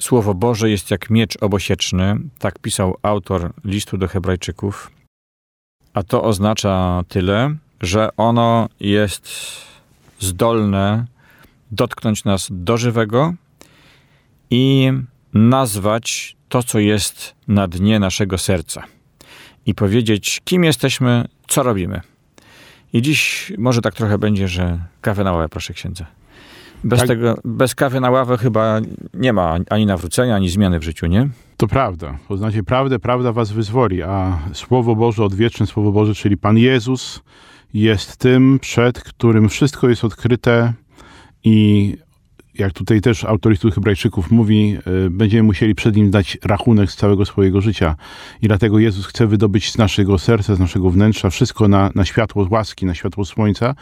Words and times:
Słowo 0.00 0.34
Boże 0.34 0.70
jest 0.70 0.90
jak 0.90 1.10
miecz 1.10 1.36
obosieczny, 1.40 2.16
tak 2.38 2.58
pisał 2.58 2.96
autor 3.02 3.52
listu 3.64 3.98
do 3.98 4.08
Hebrajczyków. 4.08 4.90
A 5.94 6.02
to 6.02 6.22
oznacza 6.22 7.02
tyle, 7.08 7.56
że 7.80 8.08
ono 8.16 8.68
jest 8.80 9.28
zdolne 10.20 11.06
dotknąć 11.70 12.24
nas 12.24 12.48
do 12.50 12.76
żywego 12.76 13.34
i 14.50 14.92
nazwać 15.34 16.36
to, 16.48 16.62
co 16.62 16.78
jest 16.78 17.34
na 17.48 17.68
dnie 17.68 18.00
naszego 18.00 18.38
serca. 18.38 18.84
I 19.66 19.74
powiedzieć, 19.74 20.40
kim 20.44 20.64
jesteśmy, 20.64 21.24
co 21.48 21.62
robimy. 21.62 22.00
I 22.92 23.02
dziś 23.02 23.52
może 23.58 23.80
tak 23.80 23.94
trochę 23.94 24.18
będzie, 24.18 24.48
że 24.48 24.78
kawę 25.00 25.24
na 25.24 25.32
ławę, 25.32 25.48
proszę 25.48 25.74
księdza. 25.74 26.06
Bez, 26.84 26.98
Tak. 26.98 27.08
tego, 27.08 27.38
bez 27.44 27.74
kawy 27.74 28.00
na 28.00 28.10
ławę 28.10 28.36
chyba 28.38 28.80
nie 29.14 29.32
ma 29.32 29.58
ani 29.70 29.86
nawrócenia, 29.86 30.34
ani 30.36 30.48
zmiany 30.48 30.78
w 30.78 30.82
życiu, 30.82 31.06
nie? 31.06 31.28
To 31.56 31.66
prawda. 31.66 32.18
Poznacie 32.28 32.62
prawdę, 32.62 32.98
prawda 32.98 33.32
was 33.32 33.52
wyzwoli, 33.52 34.02
a 34.02 34.38
Słowo 34.52 34.96
Boże, 34.96 35.24
odwieczne 35.24 35.66
Słowo 35.66 35.92
Boże, 35.92 36.14
czyli 36.14 36.36
Pan 36.36 36.58
Jezus 36.58 37.22
jest 37.74 38.16
tym, 38.16 38.58
przed 38.58 39.00
którym 39.00 39.48
wszystko 39.48 39.88
jest 39.88 40.04
odkryte 40.04 40.72
i 41.44 41.96
jak 42.58 42.72
tutaj 42.72 43.00
też 43.00 43.24
autor 43.24 43.52
listu 43.52 43.70
Hebrajczyków 43.70 44.30
mówi, 44.30 44.76
y, 45.06 45.10
będziemy 45.10 45.42
musieli 45.42 45.74
przed 45.74 45.96
Nim 45.96 46.10
dać 46.10 46.38
rachunek 46.44 46.90
z 46.90 46.96
całego 46.96 47.24
swojego 47.24 47.60
życia. 47.60 47.96
I 48.42 48.48
dlatego 48.48 48.78
Jezus 48.78 49.06
chce 49.06 49.26
wydobyć 49.26 49.72
z 49.72 49.78
naszego 49.78 50.18
serca, 50.18 50.54
z 50.54 50.60
naszego 50.60 50.90
wnętrza 50.90 51.30
wszystko 51.30 51.68
na, 51.68 51.90
na 51.94 52.04
światło 52.04 52.46
łaski, 52.50 52.86
na 52.86 52.94
światło 52.94 53.24
słońca, 53.24 53.74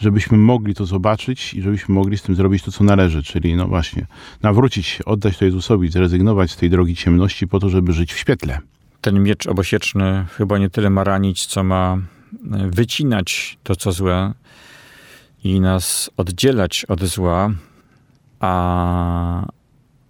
żebyśmy 0.00 0.38
mogli 0.38 0.74
to 0.74 0.86
zobaczyć 0.86 1.54
i 1.54 1.62
żebyśmy 1.62 1.94
mogli 1.94 2.18
z 2.18 2.22
tym 2.22 2.34
zrobić 2.34 2.62
to, 2.62 2.72
co 2.72 2.84
należy, 2.84 3.22
czyli 3.22 3.56
no 3.56 3.68
właśnie, 3.68 4.06
nawrócić 4.42 5.02
oddać 5.06 5.38
to 5.38 5.44
Jezusowi, 5.44 5.88
zrezygnować 5.88 6.50
z 6.50 6.56
tej 6.56 6.70
drogi 6.70 6.96
ciemności 6.96 7.48
po 7.48 7.60
to, 7.60 7.68
żeby 7.68 7.92
żyć 7.92 8.12
w 8.12 8.18
świetle. 8.18 8.58
Ten 9.00 9.22
miecz 9.22 9.46
obosieczny 9.46 10.26
chyba 10.36 10.58
nie 10.58 10.70
tyle 10.70 10.90
ma 10.90 11.04
ranić, 11.04 11.46
co 11.46 11.64
ma 11.64 11.98
e, 12.52 12.70
wycinać 12.70 13.58
to, 13.62 13.76
co 13.76 13.92
złe 13.92 14.34
i 15.44 15.60
nas 15.60 16.10
oddzielać 16.16 16.84
od 16.88 17.04
zła, 17.04 17.50
a, 18.40 19.46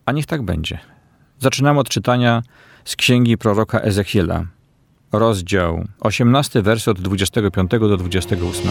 a 0.07 0.13
niech 0.13 0.27
tak 0.27 0.43
będzie. 0.43 0.79
Zaczynamy 1.39 1.81
od 1.81 1.89
czytania 1.89 2.43
z 2.85 2.97
księgi 2.97 3.39
proroka 3.39 3.81
Ezechiela, 3.81 4.45
rozdział 5.13 5.85
18, 6.01 6.63
wers 6.63 6.89
od 6.89 7.01
25 7.01 7.71
do 7.71 7.97
28. 7.97 8.71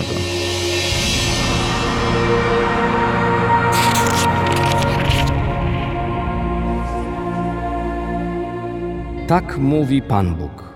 Tak 9.28 9.58
mówi 9.58 10.02
Pan 10.02 10.36
Bóg. 10.36 10.74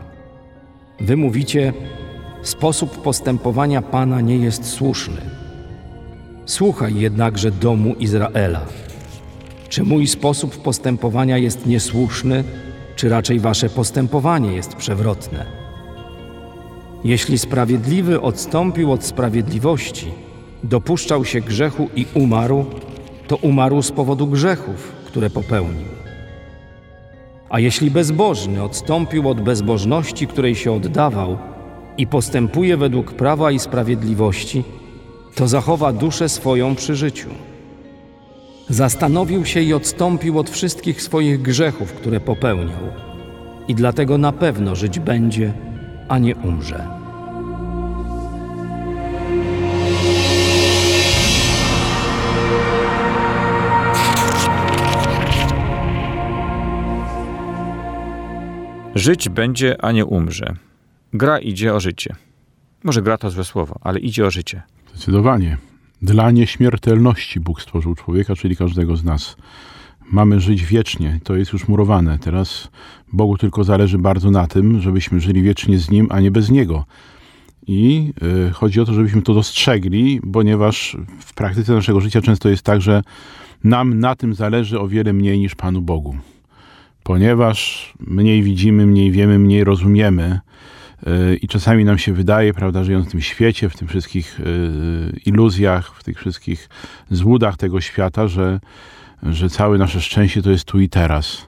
Wy 0.99 1.17
mówicie, 1.17 1.73
sposób 2.43 3.01
postępowania 3.01 3.81
Pana 3.81 4.21
nie 4.21 4.37
jest 4.37 4.65
słuszny. 4.65 5.40
Słuchaj 6.45 6.95
jednakże 6.95 7.51
domu 7.51 7.95
Izraela. 7.99 8.65
Czy 9.69 9.83
mój 9.83 10.07
sposób 10.07 10.57
postępowania 10.57 11.37
jest 11.37 11.65
niesłuszny, 11.65 12.43
czy 12.95 13.09
raczej 13.09 13.39
wasze 13.39 13.69
postępowanie 13.69 14.53
jest 14.53 14.75
przewrotne? 14.75 15.45
Jeśli 17.03 17.37
sprawiedliwy 17.37 18.21
odstąpił 18.21 18.91
od 18.91 19.03
sprawiedliwości, 19.03 20.07
dopuszczał 20.63 21.25
się 21.25 21.41
grzechu 21.41 21.89
i 21.95 22.05
umarł, 22.13 22.65
to 23.27 23.35
umarł 23.35 23.81
z 23.81 23.91
powodu 23.91 24.27
grzechów, 24.27 24.91
które 25.05 25.29
popełnił. 25.29 25.87
A 27.49 27.59
jeśli 27.59 27.91
bezbożny 27.91 28.63
odstąpił 28.63 29.29
od 29.29 29.41
bezbożności, 29.41 30.27
której 30.27 30.55
się 30.55 30.71
oddawał, 30.71 31.37
i 31.97 32.07
postępuje 32.07 32.77
według 32.77 33.13
prawa 33.13 33.51
i 33.51 33.59
sprawiedliwości, 33.59 34.63
to 35.35 35.47
zachowa 35.47 35.93
duszę 35.93 36.29
swoją 36.29 36.75
przy 36.75 36.95
życiu. 36.95 37.29
Zastanowił 38.69 39.45
się 39.45 39.61
i 39.61 39.73
odstąpił 39.73 40.39
od 40.39 40.49
wszystkich 40.49 41.01
swoich 41.01 41.41
grzechów, 41.41 41.93
które 41.93 42.19
popełniał, 42.19 42.83
i 43.67 43.75
dlatego 43.75 44.17
na 44.17 44.31
pewno 44.31 44.75
żyć 44.75 44.99
będzie, 44.99 45.53
a 46.07 46.17
nie 46.19 46.35
umrze. 46.35 46.87
Żyć 58.95 59.29
będzie, 59.29 59.81
a 59.81 59.91
nie 59.91 60.05
umrze. 60.05 60.53
Gra 61.13 61.39
idzie 61.39 61.73
o 61.73 61.79
życie. 61.79 62.15
Może 62.83 63.01
gra 63.01 63.17
to 63.17 63.29
złe 63.29 63.43
słowo, 63.43 63.79
ale 63.81 63.99
idzie 63.99 64.25
o 64.25 64.31
życie. 64.31 64.61
Zdecydowanie. 64.93 65.57
Dla 66.01 66.31
nieśmiertelności 66.31 67.39
Bóg 67.39 67.61
stworzył 67.61 67.95
człowieka, 67.95 68.35
czyli 68.35 68.55
każdego 68.55 68.97
z 68.97 69.03
nas. 69.03 69.35
Mamy 70.11 70.39
żyć 70.39 70.65
wiecznie, 70.65 71.19
to 71.23 71.35
jest 71.35 71.53
już 71.53 71.67
murowane. 71.67 72.19
Teraz 72.19 72.69
Bogu 73.13 73.37
tylko 73.37 73.63
zależy 73.63 73.97
bardzo 73.97 74.31
na 74.31 74.47
tym, 74.47 74.81
żebyśmy 74.81 75.19
żyli 75.19 75.41
wiecznie 75.41 75.79
z 75.79 75.89
Nim, 75.89 76.07
a 76.09 76.19
nie 76.19 76.31
bez 76.31 76.49
Niego. 76.49 76.85
I 77.67 78.13
y, 78.49 78.51
chodzi 78.51 78.81
o 78.81 78.85
to, 78.85 78.93
żebyśmy 78.93 79.21
to 79.21 79.33
dostrzegli, 79.33 80.21
ponieważ 80.33 80.97
w 81.19 81.33
praktyce 81.33 81.73
naszego 81.73 82.01
życia 82.01 82.21
często 82.21 82.49
jest 82.49 82.63
tak, 82.63 82.81
że 82.81 83.03
nam 83.63 83.99
na 83.99 84.15
tym 84.15 84.33
zależy 84.33 84.79
o 84.79 84.87
wiele 84.87 85.13
mniej 85.13 85.39
niż 85.39 85.55
Panu 85.55 85.81
Bogu. 85.81 86.17
Ponieważ 87.03 87.93
mniej 87.99 88.43
widzimy, 88.43 88.85
mniej 88.85 89.11
wiemy, 89.11 89.39
mniej 89.39 89.63
rozumiemy, 89.63 90.39
i 91.41 91.47
czasami 91.47 91.85
nam 91.85 91.97
się 91.97 92.13
wydaje, 92.13 92.53
prawda, 92.53 92.83
żyjąc 92.83 93.07
w 93.07 93.11
tym 93.11 93.21
świecie, 93.21 93.69
w 93.69 93.77
tych 93.77 93.89
wszystkich 93.89 94.39
y, 94.39 95.19
iluzjach, 95.25 95.95
w 95.95 96.03
tych 96.03 96.19
wszystkich 96.19 96.69
złudach 97.11 97.57
tego 97.57 97.81
świata, 97.81 98.27
że, 98.27 98.59
że 99.23 99.49
całe 99.49 99.77
nasze 99.77 100.01
szczęście 100.01 100.41
to 100.41 100.51
jest 100.51 100.65
tu 100.65 100.79
i 100.79 100.89
teraz. 100.89 101.47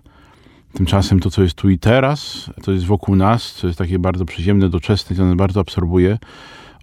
Tymczasem 0.73 1.19
to, 1.19 1.29
co 1.29 1.43
jest 1.43 1.55
tu 1.55 1.69
i 1.69 1.79
teraz, 1.79 2.49
to 2.63 2.71
jest 2.71 2.85
wokół 2.85 3.15
nas, 3.15 3.53
co 3.53 3.67
jest 3.67 3.79
takie 3.79 3.99
bardzo 3.99 4.25
przyziemne, 4.25 4.69
doczesne, 4.69 5.15
to 5.15 5.25
nas 5.25 5.35
bardzo 5.35 5.59
absorbuje, 5.59 6.17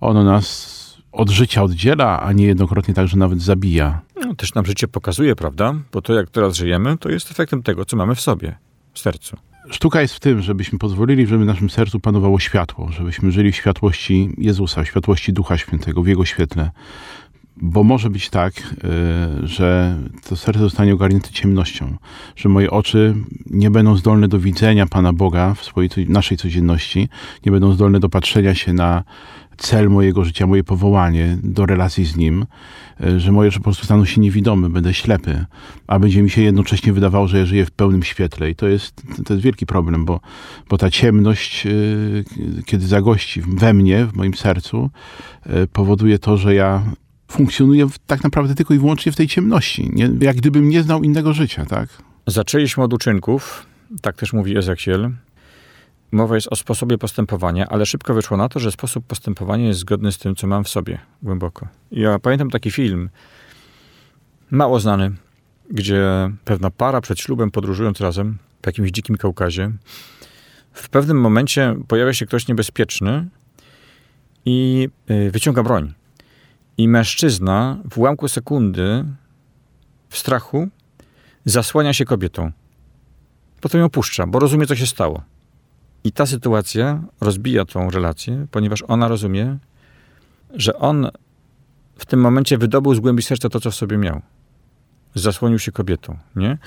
ono 0.01 0.25
nas 0.25 0.81
od 1.13 1.31
życia 1.31 1.63
oddziela, 1.63 2.21
a 2.21 2.33
niejednokrotnie 2.33 2.95
także 2.95 3.17
nawet 3.17 3.43
zabija. 3.43 4.01
No, 4.21 4.35
też 4.35 4.55
nam 4.55 4.67
życie 4.67 4.89
pokazuje, 4.89 5.37
prawda? 5.37 5.75
Bo 5.93 6.03
to, 6.03 6.15
jak 6.15 6.31
teraz 6.31 6.57
żyjemy, 6.57 6.99
to 6.99 7.09
jest 7.09 7.31
efektem 7.31 7.63
tego, 7.63 7.85
co 7.85 7.97
mamy 7.97 8.15
w 8.15 8.21
sobie, 8.21 8.57
w 8.93 8.99
sercu. 8.99 9.37
Sztuka 9.71 10.01
jest 10.01 10.15
w 10.15 10.21
tym, 10.21 10.43
żebyśmy 10.43 10.79
pozwolili, 10.79 11.27
żeby 11.27 11.45
w 11.45 11.47
naszym 11.47 11.71
sercu 11.71 12.01
panowało 12.01 12.39
światło, 12.39 12.93
żebyśmy 12.93 13.31
żyli 13.31 13.53
w 13.53 13.57
światłości 13.57 14.31
Jezusa, 14.39 14.83
w 14.83 14.87
światłości 14.87 15.33
Ducha 15.33 15.59
Świętego, 15.59 16.03
w 16.03 16.07
Jego 16.07 16.25
świetle. 16.25 16.71
Bo 17.57 17.85
może 17.85 18.11
być 18.11 18.31
tak, 18.31 18.55
y, 19.45 19.47
że 19.47 19.99
to 20.29 20.37
serce 20.37 20.61
zostanie 20.61 20.95
ogarnięte 20.95 21.31
ciemnością, 21.31 21.97
że 22.37 22.49
moje 22.49 22.71
oczy 22.71 23.15
nie 23.51 23.71
będą 23.71 23.97
zdolne 23.97 24.29
do 24.29 24.39
widzenia 24.39 24.87
Pana 24.87 25.13
Boga 25.13 25.55
w 25.55 25.65
swojej, 25.65 25.91
naszej 26.09 26.37
codzienności, 26.37 27.09
nie 27.47 27.53
będą 27.53 27.73
zdolne 27.73 28.01
do 28.01 28.09
patrzenia 28.09 28.55
się 28.55 28.73
na 28.73 29.05
cel 29.57 29.91
mojego 29.91 30.25
życia, 30.25 30.47
moje 30.47 30.65
powołanie 30.65 31.39
do 31.43 31.67
relacji 31.67 32.05
z 32.05 32.17
Nim, 32.17 32.47
y, 33.05 33.21
że 33.21 33.33
moje 33.33 33.49
oczy 33.49 33.59
po 33.59 33.65
prostu 33.65 33.85
staną 33.85 34.05
się 34.05 34.21
niewidome, 34.21 34.71
będę 34.71 34.95
ślepy, 34.95 35.45
a 35.87 35.99
będzie 35.99 36.23
mi 36.23 36.31
się 36.31 36.43
jednocześnie 36.43 36.93
wydawało, 36.93 37.29
że 37.29 37.39
ja 37.39 37.47
żyję 37.47 37.67
w 37.67 37.71
pełnym 37.71 38.03
świetle. 38.03 38.51
I 38.51 38.55
to 38.55 38.69
jest, 38.69 39.03
to 39.25 39.35
jest 39.35 39.45
wielki 39.45 39.67
problem, 39.67 40.05
bo, 40.05 40.21
bo 40.69 40.79
ta 40.79 40.91
ciemność, 40.91 41.67
y, 41.67 42.25
kiedy 42.67 42.87
zagości 42.87 43.43
we 43.43 43.75
mnie, 43.75 44.07
w 44.07 44.17
moim 44.17 44.35
sercu, 44.35 44.91
powoduje 45.73 46.19
to, 46.19 46.37
że 46.37 46.55
ja 46.55 46.83
funkcjonuję 47.31 47.87
w- 47.87 47.99
tak 47.99 48.25
naprawdę 48.25 48.55
tylko 48.55 48.75
i 48.75 48.79
wyłącznie 48.79 49.13
w 49.13 49.17
tej 49.17 49.29
ciemności. 49.29 49.91
Nie, 49.93 50.11
jak 50.21 50.37
gdybym 50.37 50.69
nie 50.69 50.83
znał 50.83 51.03
innego 51.03 51.33
życia, 51.33 51.65
tak? 51.67 51.89
Zaczęliśmy 52.27 52.83
od 52.85 52.93
uczynków, 52.93 53.67
tak 54.03 54.17
też 54.17 54.33
mówi 54.33 54.57
Ezekiel. 54.57 55.11
Mowa 56.13 56.35
jest 56.35 56.49
o 56.51 56.57
sposobie 56.57 56.99
postępowania, 56.99 57.67
ale 57.69 57.87
szybko 57.87 58.15
wyszło 58.15 58.37
na 58.37 58.49
to, 58.49 58.61
że 58.61 58.73
sposób 58.73 59.07
postępowania 59.07 59.67
jest 59.67 59.81
zgodny 59.81 60.13
z 60.13 60.19
tym, 60.19 60.35
co 60.37 60.47
mam 60.47 60.65
w 60.65 60.69
sobie 60.69 60.99
głęboko. 61.23 61.69
Ja 61.93 62.19
pamiętam 62.19 62.51
taki 62.51 62.71
film, 62.71 63.11
mało 64.51 64.81
znany, 64.81 65.11
gdzie 65.71 66.31
pewna 66.45 66.71
para 66.71 67.01
przed 67.01 67.21
ślubem, 67.21 67.51
podróżując 67.51 68.01
razem, 68.01 68.39
w 68.63 68.67
jakimś 68.67 68.91
dzikim 68.91 69.17
Kaukazie. 69.17 69.71
W 70.73 70.89
pewnym 70.89 71.21
momencie 71.21 71.77
pojawia 71.89 72.13
się 72.13 72.27
ktoś 72.27 72.49
niebezpieczny 72.49 73.29
i 74.45 74.89
y, 75.11 75.31
wyciąga 75.31 75.63
broń. 75.63 75.93
I 76.81 76.89
mężczyzna 76.89 77.79
w 77.91 77.99
ułamku 77.99 78.29
sekundy, 78.29 79.05
w 80.09 80.19
strachu, 80.19 80.69
zasłania 81.45 81.93
się 81.93 82.05
kobietą. 82.05 82.53
Potem 83.61 83.81
ją 83.81 83.91
puszcza, 83.91 84.27
bo 84.27 84.39
rozumie, 84.39 84.67
co 84.67 84.77
się 84.77 84.87
stało. 84.87 85.23
I 86.05 86.13
ta 86.13 86.27
sytuacja 86.27 87.03
rozbija 87.21 87.65
tą 87.65 87.91
relację, 87.91 88.47
ponieważ 88.51 88.85
ona 88.89 89.09
rozumie, 89.09 89.59
że 90.55 90.77
on 90.77 91.11
w 91.97 92.07
tym 92.07 92.21
momencie 92.21 92.59
wydobył 92.59 92.95
z 92.95 93.01
głębi 93.01 93.23
serca 93.23 93.49
to, 93.49 93.61
co 93.61 93.71
w 93.71 93.75
sobie 93.75 93.99
miał. 93.99 94.23
Zasłonił 95.15 95.59
się 95.59 95.73
kobietą, 95.73 96.19
nie? 96.37 96.59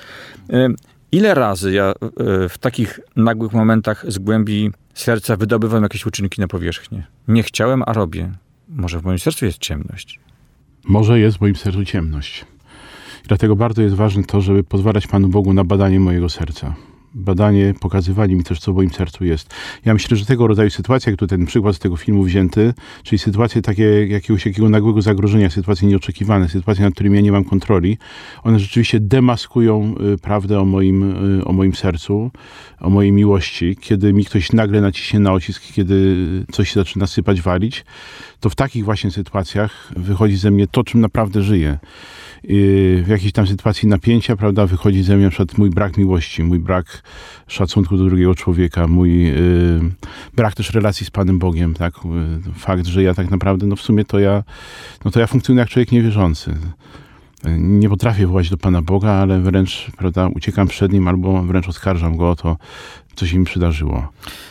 Y, 0.52 0.74
ile 1.12 1.34
razy 1.34 1.72
ja 1.72 1.92
y, 1.92 2.48
w 2.48 2.58
takich 2.58 3.00
nagłych 3.16 3.52
momentach 3.52 4.04
z 4.12 4.18
głębi 4.18 4.70
serca 4.94 5.36
wydobywam 5.36 5.82
jakieś 5.82 6.06
uczynki 6.06 6.40
na 6.40 6.48
powierzchnię? 6.48 7.06
Nie 7.28 7.42
chciałem, 7.42 7.82
a 7.86 7.92
robię. 7.92 8.32
Może 8.68 9.00
w 9.00 9.04
moim 9.04 9.18
sercu 9.18 9.44
jest 9.44 9.58
ciemność. 9.58 10.20
Może 10.84 11.20
jest 11.20 11.36
w 11.36 11.40
moim 11.40 11.56
sercu 11.56 11.84
ciemność. 11.84 12.44
Dlatego 13.28 13.56
bardzo 13.56 13.82
jest 13.82 13.94
ważne 13.94 14.24
to, 14.24 14.40
żeby 14.40 14.64
pozwalać 14.64 15.06
Panu 15.06 15.28
Bogu 15.28 15.52
na 15.52 15.64
badanie 15.64 16.00
mojego 16.00 16.28
serca 16.28 16.74
badanie, 17.14 17.74
pokazywanie 17.80 18.34
mi 18.36 18.44
też, 18.44 18.60
co 18.60 18.72
w 18.72 18.76
moim 18.76 18.90
sercu 18.90 19.24
jest. 19.24 19.54
Ja 19.84 19.94
myślę, 19.94 20.16
że 20.16 20.26
tego 20.26 20.46
rodzaju 20.46 20.70
sytuacje, 20.70 21.10
jak 21.10 21.20
tu 21.20 21.26
ten 21.26 21.46
przykład 21.46 21.76
z 21.76 21.78
tego 21.78 21.96
filmu 21.96 22.22
wzięty, 22.22 22.74
czyli 23.02 23.18
sytuacje 23.18 23.62
takie 23.62 24.06
jakiegoś 24.06 24.46
jakiego 24.46 24.68
nagłego 24.68 25.02
zagrożenia, 25.02 25.50
sytuacje 25.50 25.88
nieoczekiwane, 25.88 26.48
sytuacje, 26.48 26.84
nad 26.84 26.94
którymi 26.94 27.16
ja 27.16 27.22
nie 27.22 27.32
mam 27.32 27.44
kontroli, 27.44 27.98
one 28.42 28.58
rzeczywiście 28.58 29.00
demaskują 29.00 29.94
y, 30.14 30.18
prawdę 30.18 30.60
o 30.60 30.64
moim, 30.64 31.02
y, 31.40 31.44
o 31.44 31.52
moim 31.52 31.74
sercu, 31.74 32.30
o 32.80 32.90
mojej 32.90 33.12
miłości. 33.12 33.76
Kiedy 33.80 34.12
mi 34.12 34.24
ktoś 34.24 34.52
nagle 34.52 34.80
naciśnie 34.80 35.20
na 35.20 35.32
ocisk, 35.32 35.62
kiedy 35.72 36.16
coś 36.52 36.68
się 36.68 36.80
zaczyna 36.80 37.06
sypać, 37.06 37.40
walić, 37.40 37.84
to 38.40 38.50
w 38.50 38.54
takich 38.54 38.84
właśnie 38.84 39.10
sytuacjach 39.10 39.92
wychodzi 39.96 40.36
ze 40.36 40.50
mnie 40.50 40.66
to, 40.66 40.84
czym 40.84 41.00
naprawdę 41.00 41.42
żyję 41.42 41.78
w 43.02 43.06
jakiejś 43.08 43.32
tam 43.32 43.46
sytuacji 43.46 43.88
napięcia, 43.88 44.36
prawda, 44.36 44.66
wychodzi 44.66 45.02
ze 45.02 45.16
mnie 45.16 45.24
na 45.24 45.30
przykład 45.30 45.58
mój 45.58 45.70
brak 45.70 45.96
miłości, 45.96 46.42
mój 46.42 46.58
brak 46.58 47.02
szacunku 47.46 47.96
do 47.96 48.04
drugiego 48.04 48.34
człowieka, 48.34 48.86
mój 48.86 49.30
y, 49.30 49.80
brak 50.36 50.54
też 50.54 50.70
relacji 50.70 51.06
z 51.06 51.10
Panem 51.10 51.38
Bogiem, 51.38 51.74
tak, 51.74 51.94
y, 51.96 52.52
fakt, 52.58 52.86
że 52.86 53.02
ja 53.02 53.14
tak 53.14 53.30
naprawdę, 53.30 53.66
no 53.66 53.76
w 53.76 53.80
sumie 53.80 54.04
to 54.04 54.18
ja, 54.18 54.42
no 55.04 55.10
to 55.10 55.20
ja 55.20 55.26
funkcjonuję 55.26 55.60
jak 55.60 55.68
człowiek 55.68 55.92
niewierzący. 55.92 56.54
Nie 57.58 57.88
potrafię 57.88 58.26
wołać 58.26 58.50
do 58.50 58.56
Pana 58.56 58.82
Boga, 58.82 59.10
ale 59.10 59.40
wręcz, 59.40 59.90
prawda, 59.96 60.28
uciekam 60.34 60.68
przed 60.68 60.92
Nim 60.92 61.08
albo 61.08 61.42
wręcz 61.42 61.68
oskarżam 61.68 62.16
Go 62.16 62.30
o 62.30 62.36
to, 62.36 62.56
co 63.14 63.26
się 63.26 63.38
mi 63.38 63.44
przydarzyło. 63.44 64.08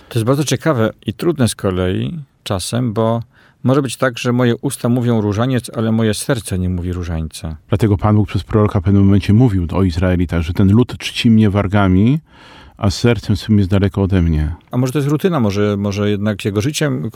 To 0.10 0.20
jest 0.20 0.26
bardzo 0.26 0.44
ciekawe 0.44 0.94
i 1.06 1.14
trudne 1.14 1.48
z 1.48 1.56
kolei 1.56 2.20
czasem, 2.44 2.94
bo 2.94 3.24
może 3.63 3.81
być 3.81 3.98
tak, 3.98 4.19
że 4.19 4.33
moje 4.33 4.56
usta 4.56 4.89
mówią 4.89 5.21
różaniec, 5.21 5.71
ale 5.75 5.92
moje 5.92 6.13
serce 6.13 6.60
nie 6.60 6.69
mówi 6.69 6.94
różańca. 6.94 7.57
Dlatego 7.69 7.98
Pan 7.98 8.15
Bóg 8.15 8.27
przez 8.27 8.44
proroka 8.44 8.80
w 8.80 8.83
pewnym 8.83 9.04
momencie 9.04 9.33
mówił 9.33 9.68
o 9.71 9.83
Izraelitach, 9.83 10.42
że 10.42 10.54
ten 10.54 10.71
lud 10.71 10.98
czci 10.98 11.31
mnie 11.31 11.50
wargami, 11.50 12.19
a 12.77 12.89
sercem 12.89 13.36
swym 13.36 13.57
jest 13.57 13.69
daleko 13.69 14.01
ode 14.01 14.21
mnie. 14.21 14.56
A 14.71 14.77
może 14.77 14.94
to 14.94 15.00
jest 15.00 15.10
rutyna, 15.10 15.39
może, 15.39 15.77
może 15.77 16.10
jednak 16.10 16.45
jego 16.45 16.62
życiem 16.62 17.10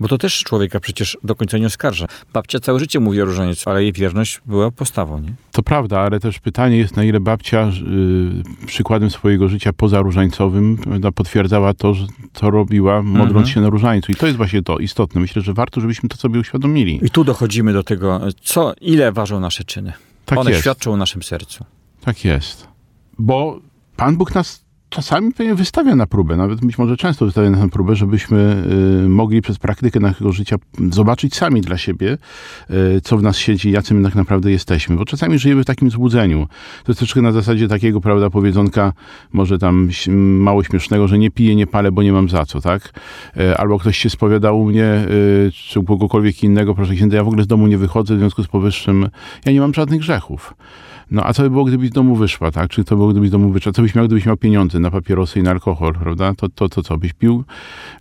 bo 0.00 0.08
to 0.08 0.18
też 0.18 0.42
człowieka 0.42 0.80
przecież 0.80 1.18
do 1.24 1.34
końca 1.34 1.58
nie 1.58 1.66
oskarża. 1.66 2.06
Babcia 2.32 2.60
całe 2.60 2.78
życie 2.78 3.00
mówi 3.00 3.22
o 3.22 3.24
różaniec, 3.24 3.68
ale 3.68 3.82
jej 3.82 3.92
wierność 3.92 4.40
była 4.46 4.70
postawą, 4.70 5.20
nie? 5.20 5.34
To 5.52 5.62
prawda, 5.62 6.00
ale 6.00 6.20
też 6.20 6.38
pytanie 6.38 6.76
jest, 6.76 6.96
na 6.96 7.04
ile 7.04 7.20
babcia 7.20 7.68
y, 8.62 8.66
przykładem 8.66 9.10
swojego 9.10 9.48
życia 9.48 9.72
poza 9.72 10.00
różańcowym 10.00 10.78
potwierdzała 11.14 11.74
to, 11.74 11.94
że 11.94 12.06
to 12.32 12.50
robiła, 12.50 13.02
modląc 13.02 13.30
mhm. 13.30 13.46
się 13.46 13.60
na 13.60 13.68
różańcu. 13.68 14.12
I 14.12 14.14
to 14.14 14.26
jest 14.26 14.36
właśnie 14.36 14.62
to 14.62 14.78
istotne. 14.78 15.20
Myślę, 15.20 15.42
że 15.42 15.54
warto, 15.54 15.80
żebyśmy 15.80 16.08
to 16.08 16.16
sobie 16.16 16.40
uświadomili. 16.40 17.00
I 17.02 17.10
tu 17.10 17.24
dochodzimy 17.24 17.72
do 17.72 17.82
tego, 17.82 18.20
co, 18.42 18.74
ile 18.80 19.12
ważą 19.12 19.40
nasze 19.40 19.64
czyny. 19.64 19.92
Tak 20.24 20.38
One 20.38 20.50
jest. 20.50 20.62
świadczą 20.62 20.92
o 20.92 20.96
naszym 20.96 21.22
sercu. 21.22 21.64
Tak 22.00 22.24
jest. 22.24 22.68
Bo 23.18 23.60
Pan 23.96 24.16
Bóg 24.16 24.34
nas 24.34 24.63
czasami 24.94 25.32
wystawia 25.54 25.96
na 25.96 26.06
próbę, 26.06 26.36
nawet 26.36 26.60
być 26.60 26.78
może 26.78 26.96
często 26.96 27.24
wystawia 27.24 27.50
na 27.50 27.68
próbę, 27.68 27.96
żebyśmy 27.96 28.64
y, 29.04 29.08
mogli 29.08 29.42
przez 29.42 29.58
praktykę 29.58 30.00
naszego 30.00 30.32
życia 30.32 30.56
zobaczyć 30.90 31.34
sami 31.36 31.60
dla 31.60 31.78
siebie, 31.78 32.18
y, 32.70 33.00
co 33.00 33.16
w 33.16 33.22
nas 33.22 33.36
siedzi, 33.36 33.70
jacy 33.70 33.94
my 33.94 34.04
tak 34.04 34.14
naprawdę 34.14 34.50
jesteśmy. 34.50 34.96
Bo 34.96 35.04
czasami 35.04 35.38
żyjemy 35.38 35.62
w 35.62 35.66
takim 35.66 35.90
złudzeniu. 35.90 36.46
To 36.84 36.92
jest 36.92 36.98
troszkę 36.98 37.22
na 37.22 37.32
zasadzie 37.32 37.68
takiego, 37.68 38.00
prawda, 38.00 38.30
powiedzonka, 38.30 38.92
może 39.32 39.58
tam 39.58 39.88
mało 40.38 40.64
śmiesznego, 40.64 41.08
że 41.08 41.18
nie 41.18 41.30
piję, 41.30 41.56
nie 41.56 41.66
palę, 41.66 41.92
bo 41.92 42.02
nie 42.02 42.12
mam 42.12 42.28
za 42.28 42.44
co, 42.44 42.60
tak? 42.60 42.92
Y, 43.36 43.56
albo 43.56 43.78
ktoś 43.78 43.98
się 43.98 44.10
spowiadał 44.10 44.60
u 44.60 44.66
mnie, 44.66 45.06
czy 45.52 45.80
u 45.80 45.84
kogokolwiek 45.84 46.42
innego, 46.42 46.74
proszę 46.74 46.94
księdza, 46.94 47.16
ja 47.16 47.24
w 47.24 47.28
ogóle 47.28 47.42
z 47.42 47.46
domu 47.46 47.66
nie 47.66 47.78
wychodzę, 47.78 48.16
w 48.16 48.18
związku 48.18 48.42
z 48.42 48.48
powyższym 48.48 49.08
ja 49.44 49.52
nie 49.52 49.60
mam 49.60 49.74
żadnych 49.74 50.00
grzechów. 50.00 50.54
No 51.10 51.26
a 51.26 51.32
co 51.32 51.42
by 51.42 51.50
było, 51.50 51.64
gdybyś 51.64 51.88
z 51.88 51.92
domu 51.92 52.16
wyszła, 52.16 52.50
tak? 52.50 52.70
Czy 52.70 52.84
to 52.84 52.96
było, 52.96 53.08
gdybyś 53.08 53.28
z 53.28 53.32
domu 53.32 53.50
wyszła? 53.50 53.72
Co 53.72 53.82
byś 53.82 53.94
miał, 53.94 54.06
gdybyś 54.06 54.26
miał 54.26 54.36
pieniądze 54.36 54.78
na 54.78 54.90
papierosy 54.90 55.40
i 55.40 55.42
na 55.42 55.50
alkohol, 55.50 55.94
prawda? 55.94 56.34
To, 56.34 56.48
to, 56.48 56.68
to 56.68 56.82
co, 56.82 56.98
byś 56.98 57.12
pił? 57.12 57.44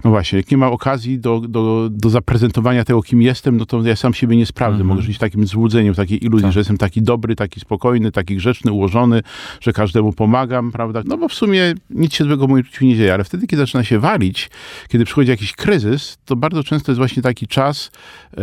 No 0.04 0.12
właśnie, 0.12 0.38
jak 0.38 0.52
nie 0.52 0.58
ma 0.58 0.68
okazji 0.68 1.20
do, 1.20 1.40
do, 1.40 1.90
do 1.92 2.10
zaprezentowania 2.10 2.86
tego, 2.86 3.02
kim 3.02 3.22
jestem, 3.22 3.58
no 3.58 3.66
to 3.66 3.82
ja 3.82 3.96
sam 3.96 4.14
siebie 4.14 4.38
nie 4.38 4.46
sprawdzę. 4.46 4.82
Mhm. 4.82 4.88
Mogę 4.88 5.02
żyć 5.02 5.16
w 5.16 5.20
takim 5.20 5.48
złudzeniu, 5.48 5.94
w 5.94 5.98
takiej 5.98 6.26
iluzji, 6.26 6.44
tak. 6.44 6.54
że 6.54 6.60
jestem 6.60 6.78
taki 6.78 7.02
dobry, 7.02 7.36
taki 7.36 7.60
spokojny, 7.60 8.12
taki 8.12 8.36
grzeczny, 8.36 8.72
ułożony, 8.72 9.22
że 9.62 9.74
każdemu 9.74 10.14
pomagam, 10.14 10.72
prawda? 10.72 11.02
No 11.06 11.18
bo 11.18 11.28
w 11.28 11.34
sumie 11.34 11.74
nic 11.90 12.14
się 12.14 12.24
złego 12.24 12.48
w 12.48 12.50
moim 12.50 12.66
życiu 12.66 12.86
nie 12.86 12.96
dzieje, 12.96 13.14
ale 13.14 13.24
wtedy, 13.24 13.48
kiedy 13.48 13.62
zaczyna 13.62 13.84
się 13.84 14.00
walić, 14.00 14.50
kiedy 14.88 15.06
przychodzi 15.06 15.30
jakiś 15.30 15.54
kryzys, 15.54 16.18
to 16.26 16.36
bardzo 16.36 16.64
często 16.64 16.92
jest 16.92 16.98
właśnie 16.98 17.24
taki 17.24 17.48
czas 17.48 17.92
e, 18.38 18.42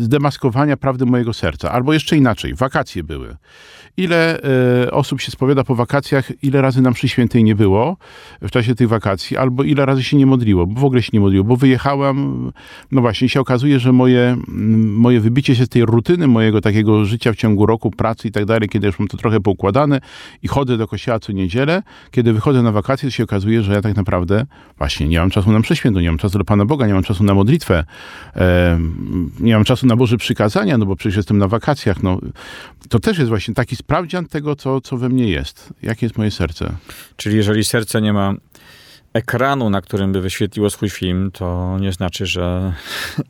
zdemaskowania 0.00 0.76
prawdy 0.76 1.06
mojego 1.06 1.32
serca. 1.32 1.72
Albo 1.72 1.92
jeszcze 1.92 2.16
inaczej, 2.16 2.54
wakacje 2.54 3.04
były 3.04 3.36
ile 3.96 4.40
y, 4.84 4.90
osób 4.90 5.20
się 5.20 5.30
spowiada 5.30 5.64
po 5.64 5.74
wakacjach, 5.74 6.44
ile 6.44 6.60
razy 6.60 6.82
nam 6.82 6.94
przy 6.94 7.08
świętej 7.08 7.44
nie 7.44 7.54
było 7.54 7.96
w 8.42 8.50
czasie 8.50 8.74
tych 8.74 8.88
wakacji, 8.88 9.36
albo 9.36 9.62
ile 9.62 9.86
razy 9.86 10.02
się 10.02 10.16
nie 10.16 10.26
modliło, 10.26 10.66
bo 10.66 10.80
w 10.80 10.84
ogóle 10.84 11.02
się 11.02 11.10
nie 11.12 11.20
modliło, 11.20 11.44
bo 11.44 11.56
wyjechałam, 11.56 12.52
no 12.92 13.00
właśnie, 13.00 13.28
się 13.28 13.40
okazuje, 13.40 13.80
że 13.80 13.92
moje, 13.92 14.36
moje 14.76 15.20
wybicie 15.20 15.56
się 15.56 15.64
z 15.64 15.68
tej 15.68 15.84
rutyny 15.84 16.26
mojego 16.26 16.60
takiego 16.60 17.04
życia 17.04 17.32
w 17.32 17.36
ciągu 17.36 17.66
roku, 17.66 17.90
pracy 17.90 18.28
i 18.28 18.32
tak 18.32 18.44
dalej, 18.44 18.68
kiedy 18.68 18.86
już 18.86 18.98
mam 18.98 19.08
to 19.08 19.16
trochę 19.16 19.40
poukładane 19.40 20.00
i 20.42 20.48
chodzę 20.48 20.76
do 20.76 20.86
kościoła 20.86 21.18
co 21.18 21.32
niedzielę, 21.32 21.82
kiedy 22.10 22.32
wychodzę 22.32 22.62
na 22.62 22.72
wakacje, 22.72 23.08
to 23.08 23.16
się 23.16 23.24
okazuje, 23.24 23.62
że 23.62 23.72
ja 23.72 23.82
tak 23.82 23.96
naprawdę 23.96 24.46
właśnie 24.78 25.08
nie 25.08 25.18
mam 25.18 25.30
czasu 25.30 25.52
na 25.52 25.60
przeświętu, 25.60 26.00
nie 26.00 26.08
mam 26.08 26.18
czasu 26.18 26.38
do 26.38 26.44
Pana 26.44 26.64
Boga, 26.64 26.86
nie 26.86 26.94
mam 26.94 27.02
czasu 27.02 27.24
na 27.24 27.34
modlitwę, 27.34 27.84
e, 28.36 28.80
nie 29.40 29.54
mam 29.54 29.64
czasu 29.64 29.86
na 29.86 29.96
Boże 29.96 30.16
przykazania, 30.16 30.78
no 30.78 30.86
bo 30.86 30.96
przecież 30.96 31.16
jestem 31.16 31.38
na 31.38 31.48
wakacjach, 31.48 32.02
no. 32.02 32.18
To 32.88 32.98
też 32.98 33.18
jest 33.18 33.28
właśnie 33.28 33.54
taki 33.56 33.76
sprawdzian 33.76 34.26
tego, 34.26 34.56
co, 34.56 34.80
co 34.80 34.96
we 34.96 35.08
mnie 35.08 35.28
jest. 35.28 35.74
Jakie 35.82 36.06
jest 36.06 36.18
moje 36.18 36.30
serce? 36.30 36.72
Czyli 37.16 37.36
jeżeli 37.36 37.64
serce 37.64 38.02
nie 38.02 38.12
ma 38.12 38.34
ekranu, 39.12 39.70
na 39.70 39.80
którym 39.80 40.12
by 40.12 40.20
wyświetliło 40.20 40.70
swój 40.70 40.90
film, 40.90 41.30
to 41.32 41.78
nie 41.80 41.92
znaczy, 41.92 42.26
że, 42.26 42.72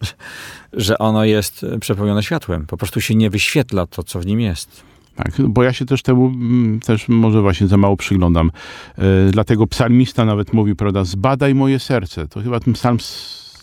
że 0.73 0.99
ono 0.99 1.25
jest 1.25 1.67
przepełnione 1.81 2.23
światłem. 2.23 2.67
Po 2.67 2.77
prostu 2.77 3.01
się 3.01 3.15
nie 3.15 3.31
wyświetla 3.31 3.87
to, 3.87 4.03
co 4.03 4.21
w 4.21 4.27
nim 4.27 4.41
jest. 4.41 4.83
Tak, 5.17 5.33
bo 5.39 5.63
ja 5.63 5.73
się 5.73 5.87
też 5.87 6.03
temu 6.03 6.27
mm, 6.27 6.81
też 6.81 7.09
może 7.09 7.41
właśnie 7.41 7.67
za 7.67 7.77
mało 7.77 7.97
przyglądam. 7.97 8.51
Yy, 8.99 9.05
dlatego 9.31 9.67
psalmista 9.67 10.25
nawet 10.25 10.53
mówi, 10.53 10.77
prawda, 10.77 11.05
zbadaj 11.05 11.55
moje 11.55 11.79
serce. 11.79 12.29
To 12.29 12.41
chyba 12.41 12.61
ten 12.61 12.73
psalm 12.73 12.99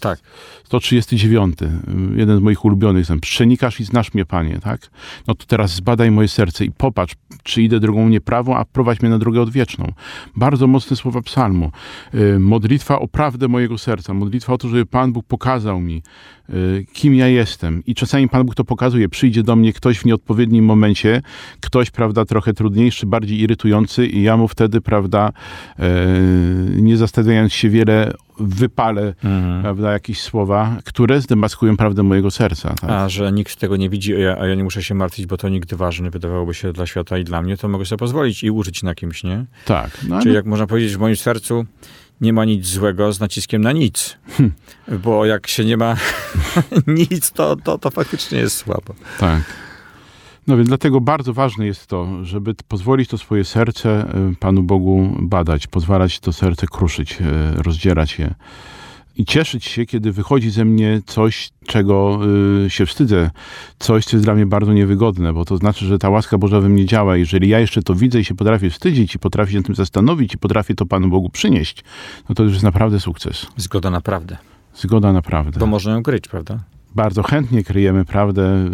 tak. 0.04 0.20
139, 0.64 1.56
jeden 2.16 2.38
z 2.38 2.42
moich 2.42 2.66
ulubionych, 2.66 3.08
ten 3.08 3.20
przenikasz 3.20 3.80
i 3.80 3.84
znasz 3.84 4.14
mnie, 4.14 4.26
Panie, 4.26 4.60
tak? 4.60 4.90
No 5.28 5.36
to 5.36 5.46
teraz 5.46 5.76
zbadaj 5.76 6.12
moje 6.12 6.28
serce 6.28 6.66
i 6.66 6.72
popatrz, 6.72 7.16
czy 7.44 7.62
idę 7.62 7.80
drogą 7.80 8.10
nieprawą, 8.10 8.58
a 8.58 8.66
prowadź 8.66 9.02
mnie 9.02 9.10
na 9.10 9.20
drogę 9.20 9.42
odwieczną. 9.42 9.92
Bardzo 10.36 10.68
mocne 10.68 10.96
słowa 10.96 11.22
psalmu. 11.22 11.72
Y, 12.14 12.40
modlitwa 12.40 13.00
o 13.00 13.08
prawdę 13.08 13.48
mojego 13.48 13.78
serca, 13.78 14.14
modlitwa 14.14 14.54
o 14.54 14.58
to, 14.58 14.68
żeby 14.68 14.86
Pan 14.86 15.14
Bóg 15.14 15.26
pokazał 15.26 15.80
mi, 15.80 16.02
y, 16.50 16.86
kim 16.94 17.16
ja 17.16 17.28
jestem. 17.28 17.84
I 17.86 17.96
czasami 17.96 18.30
Pan 18.30 18.46
Bóg 18.46 18.56
to 18.56 18.64
pokazuje. 18.64 19.10
Przyjdzie 19.10 19.44
do 19.44 19.56
mnie 19.56 19.74
ktoś 19.74 20.00
w 20.00 20.06
nieodpowiednim 20.06 20.66
momencie, 20.66 21.22
ktoś, 21.60 21.92
prawda, 21.92 22.26
trochę 22.26 22.54
trudniejszy, 22.54 23.06
bardziej 23.06 23.40
irytujący 23.40 24.08
i 24.08 24.22
ja 24.22 24.38
mu 24.38 24.48
wtedy, 24.48 24.82
prawda, 24.82 25.32
y, 25.80 26.82
nie 26.82 26.98
zastanawiając 26.98 27.54
się 27.54 27.70
wiele, 27.70 28.14
wypalę, 28.40 29.14
mhm. 29.24 29.62
prawda, 29.62 29.92
jakieś 29.92 30.22
słowa, 30.22 30.78
które 30.86 31.22
zdemaskują 31.22 31.78
prawdę 31.78 32.04
mojego 32.04 32.32
serca. 32.32 32.70
Tak? 32.70 32.90
A 32.90 33.10
że 33.10 33.32
nikt 33.32 33.56
tego 33.56 33.78
nie 33.78 33.90
widzi, 33.90 34.16
a 34.16 34.20
ja, 34.20 34.38
a 34.38 34.48
ja, 34.48 34.56
nie 34.56 34.64
muszę 34.64 34.84
się 34.84 34.96
martwić, 34.96 35.26
bo 35.26 35.38
to 35.38 35.50
nikt 35.50 35.74
ważny 35.74 36.10
wydawałoby 36.10 36.54
się 36.54 36.74
dla 36.74 36.86
świata 36.86 37.18
i 37.18 37.24
dla 37.24 37.42
mnie, 37.42 37.58
to 37.58 37.68
mogę 37.68 37.86
sobie 37.86 38.00
pozwolić 38.00 38.44
i 38.44 38.52
użyć 38.52 38.84
na 38.84 38.96
kimś, 38.96 39.24
nie? 39.24 39.46
Tak. 39.66 39.98
No, 40.08 40.22
Czyli 40.22 40.36
jak 40.36 40.46
można 40.46 40.68
powiedzieć, 40.68 40.96
w 40.96 41.00
moim 41.00 41.16
sercu 41.16 41.66
nie 42.22 42.34
ma 42.34 42.46
nic 42.46 42.66
złego 42.68 43.14
z 43.14 43.20
naciskiem 43.20 43.62
na 43.62 43.72
nic. 43.72 44.18
Hm. 44.38 44.52
Bo 45.04 45.26
jak 45.26 45.48
się 45.48 45.66
nie 45.66 45.78
ma 45.78 45.96
nic, 46.88 47.32
to, 47.32 47.56
to, 47.56 47.78
to 47.78 47.92
faktycznie 47.92 48.38
jest 48.38 48.58
słabo. 48.58 48.96
Tak. 49.20 49.63
No 50.48 50.58
więc 50.58 50.68
dlatego 50.68 51.02
bardzo 51.02 51.34
ważne 51.34 51.66
jest 51.66 51.88
to, 51.88 52.26
żeby 52.26 52.56
pozwolić 52.68 53.10
to 53.10 53.18
swoje 53.18 53.44
serce 53.44 53.90
e, 53.90 54.34
Panu 54.40 54.64
Bogu 54.64 55.10
badać, 55.20 55.68
pozwalać 55.68 56.20
to 56.20 56.34
serce 56.34 56.68
kruszyć, 56.68 57.18
e, 57.22 57.64
rozdzierać 57.64 58.20
je 58.20 58.36
i 59.16 59.26
cieszyć 59.26 59.66
się, 59.66 59.86
kiedy 59.86 60.12
wychodzi 60.12 60.50
ze 60.50 60.66
mnie 60.66 61.02
coś, 61.06 61.52
czego 61.66 62.20
y, 62.66 62.70
się 62.70 62.86
wstydzę, 62.86 63.30
coś, 63.80 64.06
co 64.06 64.18
jest 64.18 64.26
dla 64.26 64.36
mnie 64.36 64.46
bardzo 64.46 64.74
niewygodne, 64.74 65.34
bo 65.34 65.46
to 65.46 65.58
znaczy, 65.58 65.86
że 65.86 66.00
ta 66.00 66.10
łaska 66.10 66.38
Boża 66.38 66.60
we 66.60 66.70
mnie 66.70 66.86
działa. 66.86 67.18
Jeżeli 67.18 67.50
ja 67.50 67.60
jeszcze 67.60 67.82
to 67.82 67.96
widzę 67.96 68.20
i 68.20 68.26
się 68.26 68.36
potrafię 68.36 68.70
wstydzić 68.70 69.16
i 69.16 69.20
potrafię 69.20 69.52
się 69.52 69.64
tym 69.64 69.76
zastanowić 69.76 70.34
i 70.34 70.38
potrafię 70.38 70.76
to 70.76 70.86
Panu 70.86 71.10
Bogu 71.10 71.30
przynieść, 71.30 71.84
no 72.30 72.36
to 72.36 72.44
już 72.44 72.52
jest 72.52 72.64
naprawdę 72.64 73.00
sukces. 73.00 73.48
Zgoda 73.58 73.90
naprawdę. 73.90 74.38
Zgoda 74.76 75.14
naprawdę. 75.14 75.60
Bo 75.60 75.66
można 75.66 75.92
ją 75.92 76.04
kryć, 76.04 76.28
prawda? 76.28 76.60
Bardzo 76.96 77.24
chętnie 77.24 77.64
kryjemy 77.64 78.06
prawdę 78.06 78.70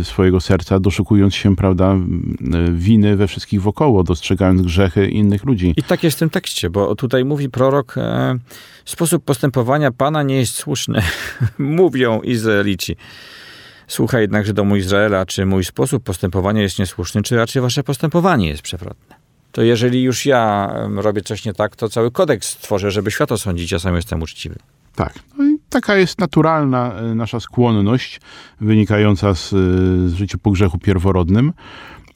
y, 0.00 0.04
swojego 0.04 0.40
serca, 0.40 0.80
doszukując 0.80 1.34
się, 1.34 1.56
prawda, 1.56 1.94
y, 1.94 2.72
winy 2.72 3.16
we 3.16 3.26
wszystkich 3.26 3.62
wokoło, 3.62 4.04
dostrzegając 4.04 4.62
grzechy 4.62 5.08
innych 5.08 5.44
ludzi. 5.44 5.74
I 5.76 5.82
tak 5.82 6.02
jest 6.02 6.16
w 6.16 6.20
tym 6.20 6.30
tekście, 6.30 6.70
bo 6.70 6.94
tutaj 6.94 7.24
mówi 7.24 7.48
prorok, 7.48 7.98
e, 7.98 8.38
sposób 8.84 9.24
postępowania 9.24 9.90
Pana 9.90 10.22
nie 10.22 10.36
jest 10.36 10.54
słuszny. 10.54 11.02
Mówią 11.58 12.20
Izraelici. 12.20 12.96
Słuchaj 13.86 14.20
jednakże 14.20 14.52
domu 14.52 14.76
Izraela, 14.76 15.26
czy 15.26 15.46
mój 15.46 15.64
sposób 15.64 16.04
postępowania 16.04 16.62
jest 16.62 16.78
niesłuszny, 16.78 17.22
czy 17.22 17.36
raczej 17.36 17.62
wasze 17.62 17.82
postępowanie 17.82 18.48
jest 18.48 18.62
przewrotne. 18.62 19.16
To 19.52 19.62
jeżeli 19.62 20.02
już 20.02 20.26
ja 20.26 20.72
robię 20.96 21.22
coś 21.22 21.44
nie 21.44 21.54
tak, 21.54 21.76
to 21.76 21.88
cały 21.88 22.10
kodeks 22.10 22.48
stworzę, 22.48 22.90
żeby 22.90 23.10
świat 23.10 23.32
osądzić, 23.32 23.72
ja 23.72 23.78
sam 23.78 23.96
jestem 23.96 24.22
uczciwy. 24.22 24.56
Tak. 24.98 25.14
No 25.38 25.44
i 25.44 25.58
taka 25.68 25.96
jest 25.96 26.18
naturalna 26.18 26.92
e, 26.92 27.14
nasza 27.14 27.40
skłonność 27.40 28.20
wynikająca 28.60 29.34
z, 29.34 29.52
e, 29.52 29.56
z 30.08 30.12
życia 30.12 30.38
po 30.42 30.50
grzechu 30.50 30.78
pierworodnym. 30.78 31.52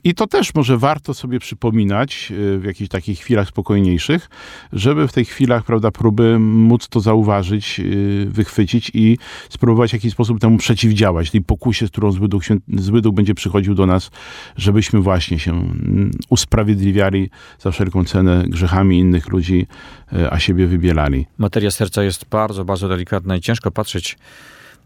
I 0.05 0.15
to 0.15 0.27
też 0.27 0.55
może 0.55 0.79
warto 0.79 1.15
sobie 1.15 1.39
przypominać 1.39 2.33
e, 2.33 2.59
w 2.59 2.65
jakichś 2.65 2.89
takich 2.89 3.19
chwilach 3.19 3.49
spokojniejszych, 3.49 4.31
żeby 4.73 5.09
w 5.09 5.13
tych 5.13 5.29
chwilach, 5.29 5.65
prawda, 5.65 5.91
próby 5.91 6.39
móc 6.39 6.89
to 6.89 7.01
zauważyć, 7.01 7.81
e, 7.81 7.85
wychwycić 8.27 8.91
i 8.95 9.19
spróbować 9.51 9.91
w 9.91 9.93
jakiś 9.93 10.13
sposób 10.13 10.41
temu 10.41 10.59
przeciwdziałać, 10.59 11.31
tej 11.31 11.43
pokusie, 11.43 11.87
z 11.87 11.91
którą 11.91 12.13
zły 12.13 12.29
duch, 12.29 12.43
zły 12.69 13.01
duch 13.01 13.15
będzie 13.15 13.35
przychodził 13.35 13.75
do 13.75 13.87
nas, 13.87 14.11
żebyśmy 14.57 15.01
właśnie 15.01 15.39
się 15.39 15.53
mm, 15.53 16.11
usprawiedliwiali 16.29 17.31
za 17.59 17.71
wszelką 17.71 18.05
cenę 18.05 18.45
grzechami 18.49 18.99
innych 18.99 19.29
ludzi, 19.29 19.67
e, 20.13 20.33
a 20.33 20.39
siebie 20.39 20.67
wybielali. 20.67 21.27
Materia 21.39 21.71
serca 21.71 22.03
jest 22.03 22.25
bardzo, 22.29 22.65
bardzo 22.65 22.89
delikatna 22.89 23.37
i 23.37 23.41
ciężko 23.41 23.71
patrzeć 23.71 24.19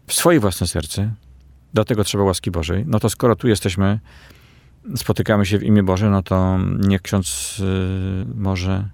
w 0.07 0.13
swoje 0.13 0.39
własne 0.39 0.67
serce. 0.67 1.11
Dlatego 1.73 2.03
trzeba 2.03 2.23
łaski 2.23 2.51
Bożej. 2.51 2.83
No 2.87 2.99
to 2.99 3.09
skoro 3.09 3.35
tu 3.35 3.47
jesteśmy, 3.47 3.99
spotykamy 4.95 5.45
się 5.45 5.59
w 5.59 5.63
imię 5.63 5.83
Boże, 5.83 6.09
no 6.09 6.23
to 6.23 6.59
niech 6.87 7.01
ksiądz 7.01 7.59
y, 7.59 8.25
może 8.35 8.89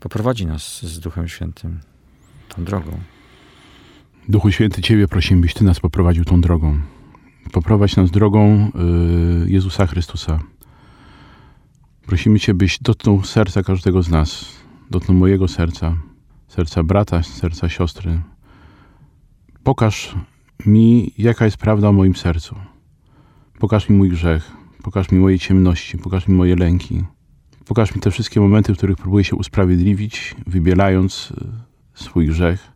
poprowadzi 0.00 0.46
nas 0.46 0.82
z 0.82 1.00
Duchem 1.00 1.28
Świętym 1.28 1.80
tą 2.48 2.64
drogą. 2.64 2.98
Duchu 4.28 4.52
Święty, 4.52 4.82
Ciebie 4.82 5.08
prosimy, 5.08 5.40
byś 5.40 5.54
Ty 5.54 5.64
nas 5.64 5.80
poprowadził 5.80 6.24
tą 6.24 6.40
drogą. 6.40 6.78
Poprowadź 7.52 7.96
nas 7.96 8.10
drogą 8.10 8.70
y, 9.44 9.50
Jezusa 9.50 9.86
Chrystusa. 9.86 10.40
Prosimy 12.06 12.40
Cię, 12.40 12.54
byś 12.54 12.78
dotknął 12.78 13.22
serca 13.22 13.62
każdego 13.62 14.02
z 14.02 14.08
nas. 14.08 14.46
Dotknął 14.90 15.18
mojego 15.18 15.48
serca, 15.48 15.96
serca 16.48 16.82
brata, 16.82 17.22
serca 17.22 17.68
siostry. 17.68 18.20
Pokaż 19.62 20.14
mi, 20.66 21.12
jaka 21.18 21.44
jest 21.44 21.56
prawda 21.56 21.88
o 21.88 21.92
moim 21.92 22.16
sercu. 22.16 22.56
Pokaż 23.58 23.88
mi 23.88 23.96
mój 23.96 24.08
grzech. 24.08 24.63
Pokaż 24.84 25.10
mi 25.10 25.18
moje 25.18 25.38
ciemności, 25.38 25.98
pokaż 25.98 26.28
mi 26.28 26.34
moje 26.34 26.56
lęki. 26.56 27.04
Pokaż 27.64 27.94
mi 27.94 28.00
te 28.00 28.10
wszystkie 28.10 28.40
momenty, 28.40 28.74
w 28.74 28.76
których 28.76 28.96
próbuję 28.96 29.24
się 29.24 29.36
usprawiedliwić, 29.36 30.34
wybielając 30.46 31.32
e, 31.40 31.46
swój 31.94 32.26
grzech, 32.26 32.72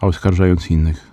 a 0.00 0.06
oskarżając 0.06 0.70
innych. 0.70 1.10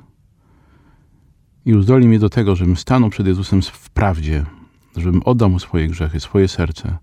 I 1.66 1.74
uzdolnij 1.74 2.10
mnie 2.10 2.20
do 2.20 2.30
tego, 2.30 2.56
żebym 2.56 2.78
stanął 2.78 3.10
przed 3.10 3.28
Jezusem 3.28 3.62
w 3.62 3.90
prawdzie, 3.90 4.46
żebym 4.98 5.22
oddał 5.24 5.50
mu 5.50 5.60
swoje 5.60 5.88
grzechy, 5.88 6.20
swoje 6.20 6.48
serce 6.48 6.98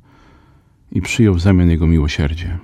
i 0.92 1.02
przyjął 1.02 1.34
w 1.34 1.40
zamian 1.40 1.70
Jego 1.70 1.86
miłosierdzie. 1.86 2.58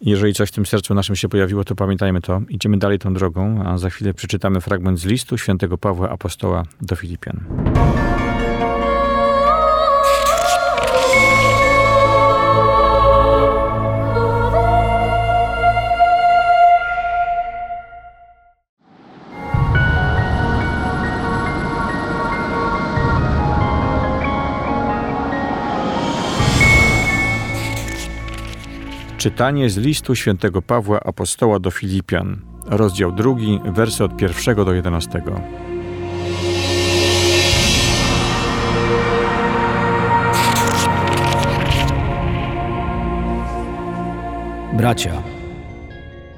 Jeżeli 0.00 0.34
coś 0.34 0.48
w 0.48 0.52
tym 0.52 0.66
sercu 0.66 0.94
naszym 0.94 1.16
się 1.16 1.28
pojawiło, 1.28 1.64
to 1.64 1.74
pamiętajmy 1.74 2.20
to. 2.20 2.42
Idziemy 2.48 2.78
dalej 2.78 2.98
tą 2.98 3.14
drogą, 3.14 3.62
a 3.64 3.78
za 3.78 3.90
chwilę 3.90 4.14
przeczytamy 4.14 4.60
fragment 4.60 4.98
z 4.98 5.04
listu 5.04 5.38
świętego 5.38 5.78
Pawła 5.78 6.10
Apostoła 6.10 6.62
do 6.80 6.96
Filipian. 6.96 7.40
Czytanie 29.26 29.70
z 29.70 29.76
listu 29.76 30.14
świętego 30.14 30.62
Pawła 30.62 31.00
Apostoła 31.00 31.58
do 31.58 31.70
Filipian, 31.70 32.40
rozdział 32.66 33.12
drugi, 33.12 33.60
wersy 33.64 34.04
od 34.04 34.16
pierwszego 34.16 34.64
do 34.64 34.72
jedenastego. 34.72 35.40
Bracia, 44.72 45.22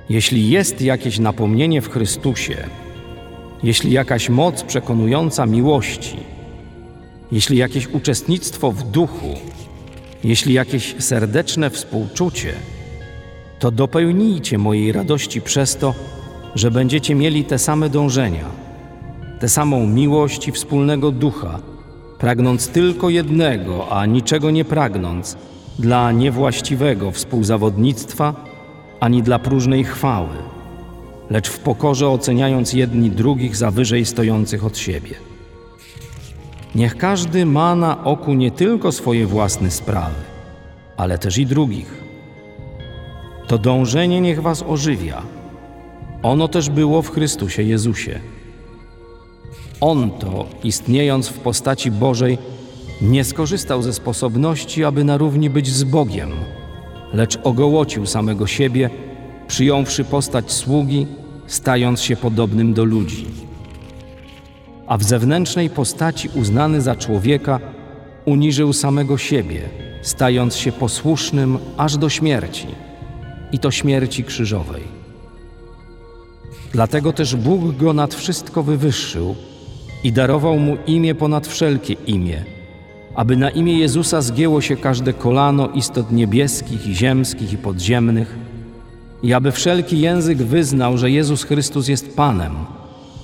jeśli 0.09 0.51
jest 0.51 0.81
jakieś 0.81 1.19
napomnienie 1.19 1.83
w 1.83 1.91
Chrystusie, 1.91 2.57
jeśli 3.63 3.93
jakaś 3.93 4.29
moc 4.29 4.63
przekonująca 4.63 5.47
miłości, 5.47 6.17
jeśli 7.33 7.57
jakieś 7.57 7.87
uczestnictwo 7.87 8.73
w 8.73 8.83
duchu, 8.83 9.35
jeśli 10.25 10.55
jakieś 10.55 10.95
serdeczne 10.99 11.71
współczucie, 11.71 12.55
to 13.59 13.71
dopełnijcie 13.71 14.59
mojej 14.59 14.93
radości 14.93 15.41
przez 15.41 15.77
to, 15.77 15.95
że 16.55 16.71
będziecie 16.71 17.15
mieli 17.15 17.45
te 17.45 17.59
same 17.59 17.91
dążenia, 17.91 18.45
tę 19.41 19.49
samą 19.49 19.87
miłość 19.87 20.49
i 20.49 20.53
wspólnego 20.53 21.11
ducha, 21.11 21.59
pragnąc 22.19 22.69
tylko 22.69 23.11
jednego, 23.11 23.89
a 23.89 24.07
niczego 24.07 24.51
nie 24.51 24.65
pragnąc, 24.65 25.37
dla 25.79 26.13
niewłaściwego 26.13 27.11
współzawodnictwa 27.11 28.35
ani 29.01 29.23
dla 29.23 29.39
próżnej 29.39 29.85
chwały, 29.85 30.37
lecz 31.31 31.49
w 31.49 31.59
pokorze 31.59 32.09
oceniając 32.09 32.73
jedni 32.73 33.11
drugich 33.11 33.57
za 33.57 33.71
wyżej 33.71 34.05
stojących 34.05 34.65
od 34.65 34.79
siebie. 34.79 35.15
Niech 36.75 36.97
każdy 36.97 37.47
ma 37.47 37.77
na 37.77 38.05
oku 38.05 38.35
nie 38.35 38.51
tylko 38.51 38.93
swoje 38.93 39.27
własne 39.27 39.71
sprawy, 39.71 40.21
ale 40.97 41.19
też 41.19 41.39
i 41.39 41.47
drugich. 41.47 42.08
To 43.49 43.59
dążenie 43.59 44.21
niech 44.21 44.43
was 44.43 44.65
ożywia. 44.69 45.23
Ono 46.23 46.49
też 46.49 46.71
było 46.71 47.03
w 47.03 47.11
Chrystusie 47.11 47.63
Jezusie. 47.63 48.21
On 49.81 50.11
to, 50.11 50.47
istniejąc 50.65 51.29
w 51.29 51.39
postaci 51.39 51.91
Bożej, 51.91 52.39
nie 53.03 53.25
skorzystał 53.25 53.83
ze 53.83 53.93
sposobności, 53.93 54.85
aby 54.85 55.05
na 55.05 55.17
równi 55.17 55.51
być 55.51 55.69
z 55.69 55.85
Bogiem, 55.85 56.31
lecz 57.13 57.39
ogołocił 57.45 58.07
samego 58.07 58.47
siebie, 58.47 58.91
przyjąwszy 59.49 60.05
postać 60.05 60.53
sługi, 60.53 61.07
stając 61.47 62.03
się 62.03 62.17
podobnym 62.17 62.75
do 62.75 62.85
ludzi 62.85 63.27
a 64.89 64.97
w 64.97 65.03
zewnętrznej 65.03 65.71
postaci 65.71 66.31
uznany 66.35 66.81
za 66.81 66.97
człowieka, 66.97 67.61
uniżył 68.25 68.73
samego 68.73 69.19
siebie, 69.19 69.61
stając 70.03 70.57
się 70.57 70.73
posłusznym 70.73 71.59
aż 71.77 71.97
do 71.97 72.09
śmierci, 72.09 72.67
i 73.53 73.59
to 73.59 73.71
śmierci 73.71 74.25
krzyżowej. 74.25 74.83
Dlatego 76.73 77.13
też 77.13 77.37
Bóg 77.37 77.77
go 77.77 77.93
nad 77.93 78.15
wszystko 78.15 78.63
wywyższył 78.63 79.35
i 80.05 80.13
darował 80.13 80.59
mu 80.59 80.77
imię 80.87 81.15
ponad 81.15 81.47
wszelkie 81.47 81.95
imię, 82.07 82.45
aby 83.15 83.37
na 83.37 83.51
imię 83.51 83.79
Jezusa 83.79 84.21
zgięło 84.21 84.61
się 84.61 84.77
każde 84.77 85.13
kolano 85.13 85.69
istot 85.69 86.13
niebieskich 86.13 86.87
i 86.87 86.95
ziemskich 86.95 87.53
i 87.53 87.57
podziemnych, 87.57 88.37
i 89.23 89.35
aby 89.35 89.53
wszelki 89.53 90.01
język 90.01 90.39
wyznał, 90.39 90.99
że 90.99 91.11
Jezus 91.11 91.43
Chrystus 91.45 91.89
jest 91.89 92.17
Panem– 92.17 92.53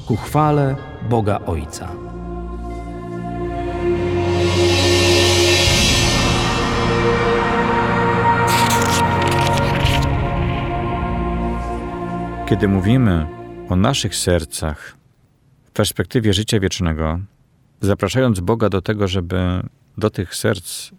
ku 0.06 0.16
chwale 0.16 0.76
Boga 1.08 1.40
Ojca. 1.46 2.03
Kiedy 12.54 12.68
mówimy 12.68 13.26
o 13.68 13.76
naszych 13.76 14.16
sercach 14.16 14.96
w 15.64 15.70
perspektywie 15.70 16.32
życia 16.32 16.60
wiecznego, 16.60 17.20
zapraszając 17.80 18.40
Boga 18.40 18.68
do 18.68 18.82
tego, 18.82 19.08
żeby 19.08 19.62
do 19.98 20.10
tych 20.10 20.34
serc 20.34 20.90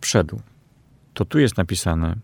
wszedł, 0.00 0.40
to 1.14 1.24
tu 1.24 1.38
jest 1.38 1.56
napisane, 1.56 2.16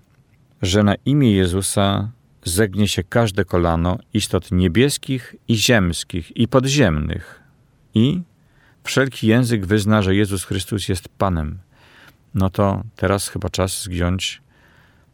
że 0.62 0.82
na 0.82 0.94
imię 0.94 1.32
Jezusa 1.32 2.10
zegnie 2.44 2.88
się 2.88 3.02
każde 3.02 3.44
kolano 3.44 3.98
istot 4.14 4.52
niebieskich 4.52 5.34
i 5.48 5.56
ziemskich 5.56 6.36
i 6.36 6.48
podziemnych 6.48 7.40
i 7.94 8.22
wszelki 8.84 9.26
język 9.26 9.66
wyzna, 9.66 10.02
że 10.02 10.14
Jezus 10.14 10.44
Chrystus 10.44 10.88
jest 10.88 11.08
Panem. 11.08 11.58
No 12.34 12.50
to 12.50 12.82
teraz 12.96 13.28
chyba 13.28 13.48
czas 13.48 13.82
zgiąć 13.82 14.42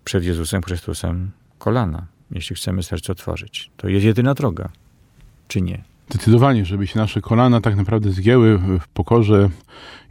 przed 0.04 0.24
Jezusem 0.24 0.62
Chrystusem 0.62 1.30
kolana, 1.58 2.06
jeśli 2.30 2.56
chcemy 2.56 2.82
serce 2.82 3.12
otworzyć. 3.12 3.70
To 3.76 3.88
jest 3.88 4.04
jedyna 4.04 4.34
droga, 4.34 4.68
czy 5.48 5.60
nie? 5.60 5.84
Zdecydowanie, 6.10 6.64
żeby 6.64 6.86
się 6.86 6.98
nasze 6.98 7.20
kolana 7.20 7.60
tak 7.60 7.76
naprawdę 7.76 8.10
zgięły 8.10 8.58
w 8.58 8.88
pokorze 8.88 9.50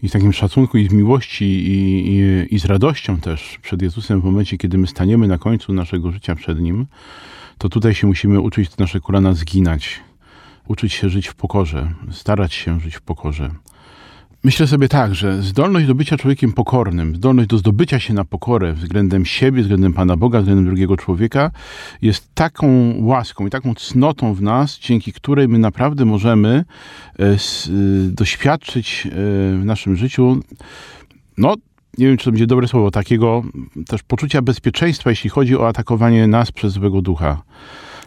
i 0.04 0.10
z 0.10 0.12
takim 0.12 0.34
szacunku 0.34 0.78
i 0.78 0.90
z 0.90 0.92
miłości 0.92 1.46
i, 1.46 2.08
i, 2.10 2.56
i 2.56 2.60
z 2.60 2.66
radością 2.66 3.20
też 3.20 3.60
przed 3.62 3.82
Jezusem 3.82 4.22
w 4.22 4.24
momencie, 4.24 4.58
kiedy 4.58 4.78
my 4.78 4.88
staniemy 4.88 5.28
na 5.28 5.38
końcu 5.38 5.74
naszego 5.74 6.12
życia 6.12 6.36
przed 6.36 6.60
Nim, 6.60 6.86
to 7.58 7.70
tutaj 7.70 7.96
się 7.96 8.08
musimy 8.08 8.40
uczyć 8.40 8.78
nasze 8.78 9.00
kolana 9.00 9.34
zginać, 9.34 10.00
uczyć 10.68 10.94
się 10.94 11.10
żyć 11.10 11.28
w 11.28 11.36
pokorze, 11.36 11.94
starać 12.12 12.54
się 12.54 12.80
żyć 12.80 12.96
w 12.96 13.02
pokorze. 13.02 13.52
Myślę 14.44 14.68
sobie 14.68 14.90
tak, 14.90 15.16
że 15.16 15.42
zdolność 15.42 15.88
do 15.88 15.96
bycia 15.96 16.18
człowiekiem 16.18 16.54
pokornym, 16.54 17.16
zdolność 17.16 17.50
do 17.50 17.58
zdobycia 17.58 18.00
się 18.00 18.14
na 18.14 18.26
pokorę 18.26 18.74
względem 18.74 19.26
siebie, 19.26 19.62
względem 19.62 19.94
Pana 19.94 20.18
Boga, 20.18 20.40
względem 20.40 20.66
drugiego 20.66 20.98
człowieka 20.98 21.52
jest 22.02 22.36
taką 22.36 22.94
łaską 23.00 23.48
i 23.48 23.50
taką 23.50 23.76
cnotą 23.76 24.34
w 24.34 24.42
nas, 24.42 24.80
dzięki 24.80 25.14
której 25.14 25.48
my 25.48 25.60
naprawdę 25.60 26.06
możemy 26.06 26.66
e, 27.20 27.26
e, 27.26 27.38
doświadczyć 28.08 29.08
e, 29.08 29.10
w 29.60 29.62
naszym 29.66 29.96
życiu, 29.96 30.42
no, 31.38 31.56
nie 31.98 32.08
wiem, 32.08 32.18
czy 32.18 32.26
to 32.26 32.32
będzie 32.32 32.48
dobre 32.48 32.68
słowo, 32.68 32.92
takiego 32.92 33.44
też 33.88 34.04
poczucia 34.04 34.42
bezpieczeństwa, 34.42 35.10
jeśli 35.10 35.30
chodzi 35.30 35.58
o 35.58 35.68
atakowanie 35.68 36.28
nas 36.28 36.52
przez 36.52 36.74
złego 36.74 37.02
ducha 37.02 37.42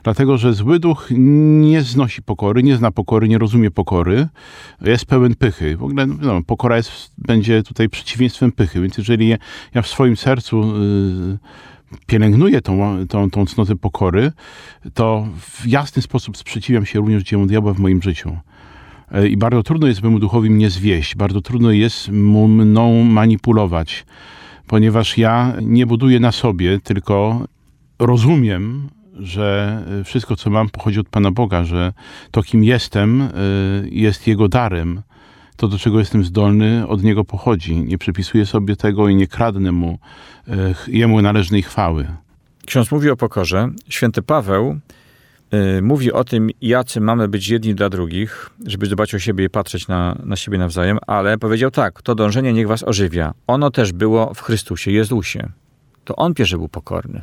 dlatego 0.02 0.38
że 0.38 0.54
zły 0.54 0.78
duch 0.78 1.08
nie 1.16 1.82
znosi 1.82 2.22
pokory, 2.22 2.62
nie 2.62 2.76
zna 2.76 2.90
pokory, 2.90 3.28
nie 3.28 3.38
rozumie 3.38 3.70
pokory, 3.70 4.28
jest 4.80 5.04
pełen 5.04 5.34
pychy. 5.34 5.76
W 5.76 5.82
ogóle 5.82 6.06
no, 6.06 6.42
pokora 6.46 6.76
jest, 6.76 7.12
będzie 7.18 7.62
tutaj 7.62 7.88
przeciwieństwem 7.88 8.52
pychy, 8.52 8.80
więc 8.80 8.98
jeżeli 8.98 9.34
ja 9.74 9.82
w 9.82 9.86
swoim 9.86 10.16
sercu 10.16 10.60
yy, 10.60 11.38
pielęgnuję 12.06 12.60
tą, 12.60 13.06
tą, 13.08 13.30
tą 13.30 13.46
cnotę 13.46 13.76
pokory, 13.76 14.32
to 14.94 15.28
w 15.40 15.66
jasny 15.66 16.02
sposób 16.02 16.36
sprzeciwiam 16.36 16.86
się 16.86 16.98
również 16.98 17.22
dziełom 17.22 17.46
diabła 17.46 17.74
w 17.74 17.78
moim 17.78 18.02
życiu. 18.02 18.36
Y, 19.14 19.28
I 19.28 19.36
bardzo 19.36 19.62
trudno 19.62 19.86
jest 19.86 20.02
memu 20.02 20.18
duchowi 20.18 20.50
mnie 20.50 20.70
zwieść, 20.70 21.16
bardzo 21.16 21.40
trudno 21.40 21.70
jest 21.70 22.08
mu 22.08 22.48
mną 22.48 23.04
manipulować, 23.04 24.06
ponieważ 24.66 25.18
ja 25.18 25.52
nie 25.62 25.86
buduję 25.86 26.20
na 26.20 26.32
sobie, 26.32 26.80
tylko 26.80 27.46
rozumiem 27.98 28.88
że 29.22 29.78
y, 30.00 30.04
wszystko, 30.04 30.36
co 30.36 30.50
mam, 30.50 30.68
pochodzi 30.68 31.00
od 31.00 31.08
Pana 31.08 31.30
Boga, 31.30 31.64
że 31.64 31.92
to, 32.30 32.42
kim 32.42 32.64
jestem, 32.64 33.20
y, 33.20 33.28
jest 33.90 34.26
Jego 34.26 34.48
darem. 34.48 35.02
To, 35.56 35.68
do 35.68 35.78
czego 35.78 35.98
jestem 35.98 36.24
zdolny, 36.24 36.88
od 36.88 37.02
Niego 37.02 37.24
pochodzi. 37.24 37.76
Nie 37.76 37.98
przypisuję 37.98 38.46
sobie 38.46 38.76
tego 38.76 39.08
i 39.08 39.14
nie 39.14 39.26
kradnę 39.26 39.72
Mu 39.72 39.98
y, 40.48 40.52
Jemu 40.88 41.22
należnej 41.22 41.62
chwały. 41.62 42.06
Ksiądz 42.66 42.90
mówi 42.90 43.10
o 43.10 43.16
pokorze. 43.16 43.68
Święty 43.88 44.22
Paweł 44.22 44.80
mówi 45.82 46.12
o 46.12 46.24
tym, 46.24 46.50
jacy 46.60 47.00
mamy 47.00 47.28
być 47.28 47.48
jedni 47.48 47.74
dla 47.74 47.88
drugich, 47.88 48.50
żeby 48.66 48.86
dbać 48.86 49.14
o 49.14 49.18
siebie 49.18 49.44
i 49.44 49.50
patrzeć 49.50 49.88
na, 49.88 50.18
na 50.24 50.36
siebie 50.36 50.58
nawzajem, 50.58 50.98
ale 51.06 51.38
powiedział 51.38 51.70
tak, 51.70 52.02
to 52.02 52.14
dążenie 52.14 52.52
niech 52.52 52.68
was 52.68 52.82
ożywia. 52.82 53.34
Ono 53.46 53.70
też 53.70 53.92
było 53.92 54.34
w 54.34 54.40
Chrystusie, 54.40 54.90
Jezusie. 54.90 55.48
To 56.04 56.16
On 56.16 56.34
pierwszy 56.34 56.58
był 56.58 56.68
pokorny. 56.68 57.22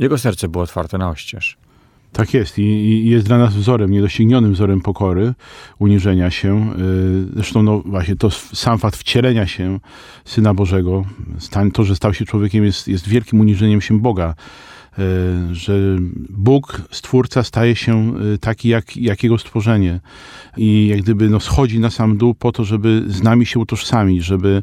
Jego 0.00 0.18
serce 0.18 0.48
było 0.48 0.64
otwarte 0.64 0.98
na 0.98 1.08
oścież. 1.10 1.56
Tak 2.12 2.34
jest 2.34 2.58
i, 2.58 2.62
i, 2.62 3.10
jest 3.10 3.26
dla 3.26 3.38
nas 3.38 3.54
wzorem, 3.54 3.90
niedoścignionym 3.90 4.52
wzorem 4.52 4.80
pokory, 4.80 5.34
uniżenia 5.78 6.30
się. 6.30 6.72
Y, 6.72 7.34
zresztą 7.34 7.62
no 7.62 7.82
właśnie 7.86 8.16
to 8.16 8.30
sam 8.30 8.78
fakt 8.78 8.96
wcielenia 8.96 9.46
się 9.46 9.80
Syna 10.24 10.54
Bożego, 10.54 11.04
to, 11.72 11.84
że 11.84 11.96
stał 11.96 12.14
się 12.14 12.24
człowiekiem 12.24 12.64
jest, 12.64 12.88
jest 12.88 13.08
wielkim 13.08 13.40
uniżeniem 13.40 13.80
się 13.80 14.00
Boga. 14.00 14.34
Y, 14.98 15.54
że 15.54 15.72
Bóg, 16.30 16.82
Stwórca, 16.90 17.42
staje 17.42 17.76
się 17.76 18.12
y, 18.34 18.38
taki 18.38 18.68
jak, 18.68 18.96
jak 18.96 19.22
Jego 19.22 19.38
stworzenie 19.38 20.00
i 20.56 20.86
jak 20.86 21.02
gdyby 21.02 21.28
no, 21.28 21.40
schodzi 21.40 21.80
na 21.80 21.90
sam 21.90 22.16
dół 22.16 22.34
po 22.34 22.52
to, 22.52 22.64
żeby 22.64 23.04
z 23.06 23.22
nami 23.22 23.46
się 23.46 23.58
utożsamić, 23.58 24.24
żeby 24.24 24.62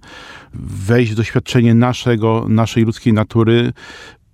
wejść 0.53 1.11
w 1.11 1.15
doświadczenie 1.15 1.73
naszego, 1.73 2.45
naszej 2.49 2.83
ludzkiej 2.83 3.13
natury, 3.13 3.73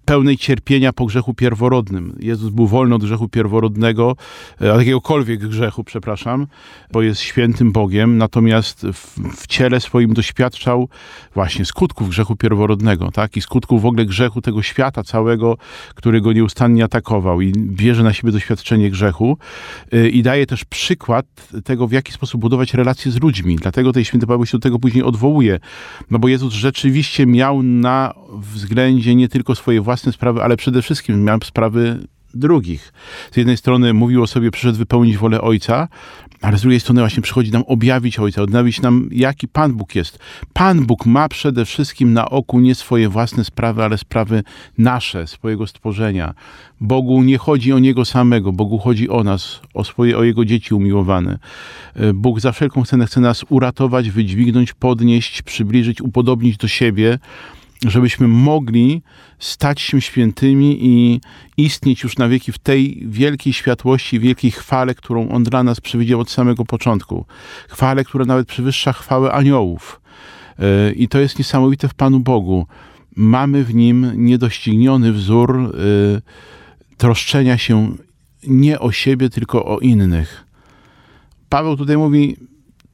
pełnej 0.05 0.37
cierpienia 0.37 0.93
po 0.93 1.05
grzechu 1.05 1.33
pierworodnym. 1.33 2.15
Jezus 2.19 2.49
był 2.49 2.67
wolny 2.67 2.95
od 2.95 3.03
grzechu 3.03 3.29
pierworodnego, 3.29 4.15
e, 4.61 4.73
od 4.73 4.79
jakiegokolwiek 4.79 5.47
grzechu, 5.47 5.83
przepraszam, 5.83 6.47
bo 6.91 7.01
jest 7.01 7.21
świętym 7.21 7.71
Bogiem, 7.71 8.17
natomiast 8.17 8.87
w, 8.93 9.19
w, 9.37 9.47
ciele 9.47 9.79
swoim 9.79 10.13
doświadczał 10.13 10.89
właśnie 11.33 11.65
skutków 11.65 12.09
grzechu 12.09 12.35
pierworodnego, 12.35 13.11
tak? 13.11 13.37
I 13.37 13.41
skutków 13.41 13.81
w 13.81 13.85
ogóle 13.85 14.05
grzechu 14.05 14.41
tego 14.41 14.61
świata 14.61 15.03
całego, 15.03 15.57
który 15.95 16.21
go 16.21 16.33
nieustannie 16.33 16.83
atakował 16.83 17.41
i 17.41 17.51
bierze 17.51 18.03
na 18.03 18.13
siebie 18.13 18.31
doświadczenie 18.31 18.91
grzechu 18.91 19.37
e, 19.91 20.09
i 20.09 20.23
daje 20.23 20.45
też 20.45 20.65
przykład 20.65 21.25
tego, 21.63 21.87
w 21.87 21.91
jaki 21.91 22.11
sposób 22.11 22.41
budować 22.41 22.73
relacje 22.73 23.11
z 23.11 23.21
ludźmi. 23.21 23.55
Dlatego 23.55 23.93
tej 23.93 24.05
święty 24.05 24.27
Paweł 24.27 24.45
się 24.45 24.57
do 24.57 24.61
tego 24.61 24.79
później 24.79 25.03
odwołuje, 25.03 25.59
no 26.11 26.19
bo 26.19 26.27
Jezus 26.27 26.53
rzeczywiście 26.53 27.25
miał 27.25 27.63
na 27.63 28.13
względzie 28.33 29.15
nie 29.15 29.29
tylko 29.29 29.55
swoje 29.55 29.81
własne 29.81 29.92
własne 29.93 30.11
sprawy, 30.11 30.43
ale 30.43 30.57
przede 30.57 30.81
wszystkim 30.81 31.23
miał 31.23 31.37
sprawy 31.43 32.07
drugich. 32.33 32.93
Z 33.31 33.37
jednej 33.37 33.57
strony 33.57 33.93
mówił 33.93 34.23
o 34.23 34.27
sobie, 34.27 34.51
przyszedł 34.51 34.77
wypełnić 34.77 35.17
wolę 35.17 35.41
Ojca, 35.41 35.87
ale 36.41 36.57
z 36.57 36.61
drugiej 36.61 36.79
strony 36.79 37.01
właśnie 37.01 37.23
przychodzi 37.23 37.51
nam 37.51 37.63
objawić 37.67 38.19
Ojca, 38.19 38.41
odnawić 38.41 38.81
nam, 38.81 39.09
jaki 39.11 39.47
Pan 39.47 39.73
Bóg 39.73 39.95
jest. 39.95 40.19
Pan 40.53 40.85
Bóg 40.85 41.05
ma 41.05 41.29
przede 41.29 41.65
wszystkim 41.65 42.13
na 42.13 42.29
oku 42.29 42.59
nie 42.59 42.75
swoje 42.75 43.09
własne 43.09 43.43
sprawy, 43.43 43.83
ale 43.83 43.97
sprawy 43.97 44.43
nasze, 44.77 45.27
swojego 45.27 45.67
stworzenia. 45.67 46.33
Bogu 46.81 47.23
nie 47.23 47.37
chodzi 47.37 47.73
o 47.73 47.79
Niego 47.79 48.05
samego, 48.05 48.51
Bogu 48.51 48.77
chodzi 48.77 49.09
o 49.09 49.23
nas, 49.23 49.61
o 49.73 49.83
swoje, 49.83 50.17
o 50.17 50.23
Jego 50.23 50.45
dzieci 50.45 50.73
umiłowane. 50.73 51.39
E, 51.95 52.13
Bóg 52.13 52.39
za 52.39 52.51
wszelką 52.51 52.85
cenę 52.85 53.05
chce 53.05 53.21
nas 53.21 53.45
uratować, 53.49 54.09
wydźwignąć, 54.09 54.73
podnieść, 54.73 55.41
przybliżyć, 55.41 56.01
upodobnić 56.01 56.57
do 56.57 56.67
siebie, 56.67 57.19
żebyśmy 57.87 58.27
mogli 58.27 59.01
stać 59.39 59.81
się 59.81 60.01
świętymi 60.01 60.77
i 60.81 61.21
istnieć 61.57 62.03
już 62.03 62.17
na 62.17 62.29
wieki 62.29 62.51
w 62.51 62.59
tej 62.59 63.03
wielkiej 63.07 63.53
światłości, 63.53 64.19
wielkiej 64.19 64.51
chwale, 64.51 64.95
którą 64.95 65.29
On 65.29 65.43
dla 65.43 65.63
nas 65.63 65.81
przewidział 65.81 66.19
od 66.19 66.31
samego 66.31 66.65
początku. 66.65 67.25
Chwale, 67.69 68.03
która 68.03 68.25
nawet 68.25 68.47
przewyższa 68.47 68.93
chwałę 68.93 69.31
aniołów. 69.31 70.01
E, 70.59 70.91
I 70.91 71.07
to 71.07 71.19
jest 71.19 71.37
niesamowite 71.37 71.87
w 71.87 71.93
Panu 71.93 72.19
Bogu. 72.19 72.67
Mamy 73.15 73.63
w 73.63 73.75
Nim 73.75 74.11
niedościgniony 74.15 75.13
wzór 75.13 75.57
e, 75.57 76.21
troszczenia 76.97 77.57
się 77.57 77.95
nie 78.47 78.79
o 78.79 78.91
siebie, 78.91 79.29
tylko 79.29 79.65
o 79.65 79.79
innych. 79.79 80.45
Paweł 81.49 81.77
tutaj 81.77 81.97
mówi, 81.97 82.37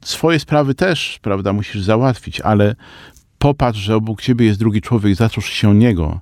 swoje 0.04 0.38
sprawy 0.38 0.74
też, 0.74 1.18
prawda, 1.22 1.52
musisz 1.52 1.82
załatwić, 1.82 2.40
ale 2.40 2.76
Popatrz, 3.40 3.78
że 3.78 3.96
obok 3.96 4.22
ciebie 4.22 4.46
jest 4.46 4.58
drugi 4.58 4.80
człowiek, 4.80 5.14
zatrosz 5.14 5.50
się 5.50 5.68
o 5.68 5.72
niego. 5.72 6.20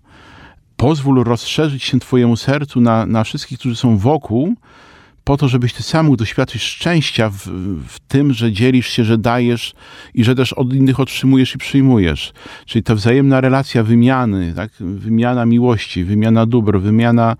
Pozwól 0.76 1.24
rozszerzyć 1.24 1.82
się 1.84 2.00
twojemu 2.00 2.36
sercu 2.36 2.80
na, 2.80 3.06
na 3.06 3.24
wszystkich, 3.24 3.58
którzy 3.58 3.76
są 3.76 3.98
wokół, 3.98 4.54
po 5.24 5.36
to, 5.36 5.48
żebyś 5.48 5.72
ty 5.72 5.82
sam 5.82 6.06
mógł 6.06 6.16
doświadczyć 6.16 6.62
szczęścia 6.62 7.30
w, 7.30 7.36
w, 7.88 7.98
tym, 8.08 8.32
że 8.32 8.52
dzielisz 8.52 8.88
się, 8.88 9.04
że 9.04 9.18
dajesz 9.18 9.74
i 10.14 10.24
że 10.24 10.34
też 10.34 10.52
od 10.52 10.74
innych 10.74 11.00
otrzymujesz 11.00 11.54
i 11.54 11.58
przyjmujesz. 11.58 12.32
Czyli 12.66 12.82
ta 12.82 12.94
wzajemna 12.94 13.40
relacja 13.40 13.82
wymiany, 13.82 14.52
tak? 14.56 14.70
wymiana 14.80 15.46
miłości, 15.46 16.04
wymiana 16.04 16.46
dóbr, 16.46 16.80
wymiana 16.80 17.36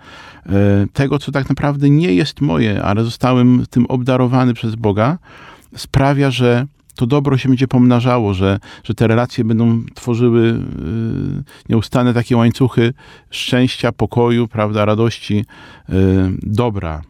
e, 0.47 0.51
tego, 0.93 1.19
co 1.19 1.33
tak 1.33 1.49
naprawdę 1.49 1.91
nie 1.91 2.15
jest 2.15 2.41
moje, 2.41 2.83
ale 2.83 3.05
zostałem 3.05 3.65
tym 3.71 3.87
obdarowany 3.87 4.55
przez 4.55 4.75
Boga, 4.75 5.19
sprawia, 5.77 6.31
że 6.31 6.67
to 6.99 7.07
dobro 7.07 7.39
się 7.39 7.49
będzie 7.49 7.69
pomnażało, 7.69 8.35
że, 8.35 8.59
że 8.85 8.95
te 8.95 9.07
relacje 9.07 9.45
będą 9.45 9.85
tworzyły 9.95 10.49
y, 10.49 10.63
nieustanne 11.69 12.15
takie 12.15 12.37
łańcuchy 12.37 12.95
szczęścia, 13.31 13.93
pokoju, 13.93 14.49
prawda, 14.49 14.85
radości, 14.85 15.45
y, 15.89 15.95
dobra. 16.43 17.03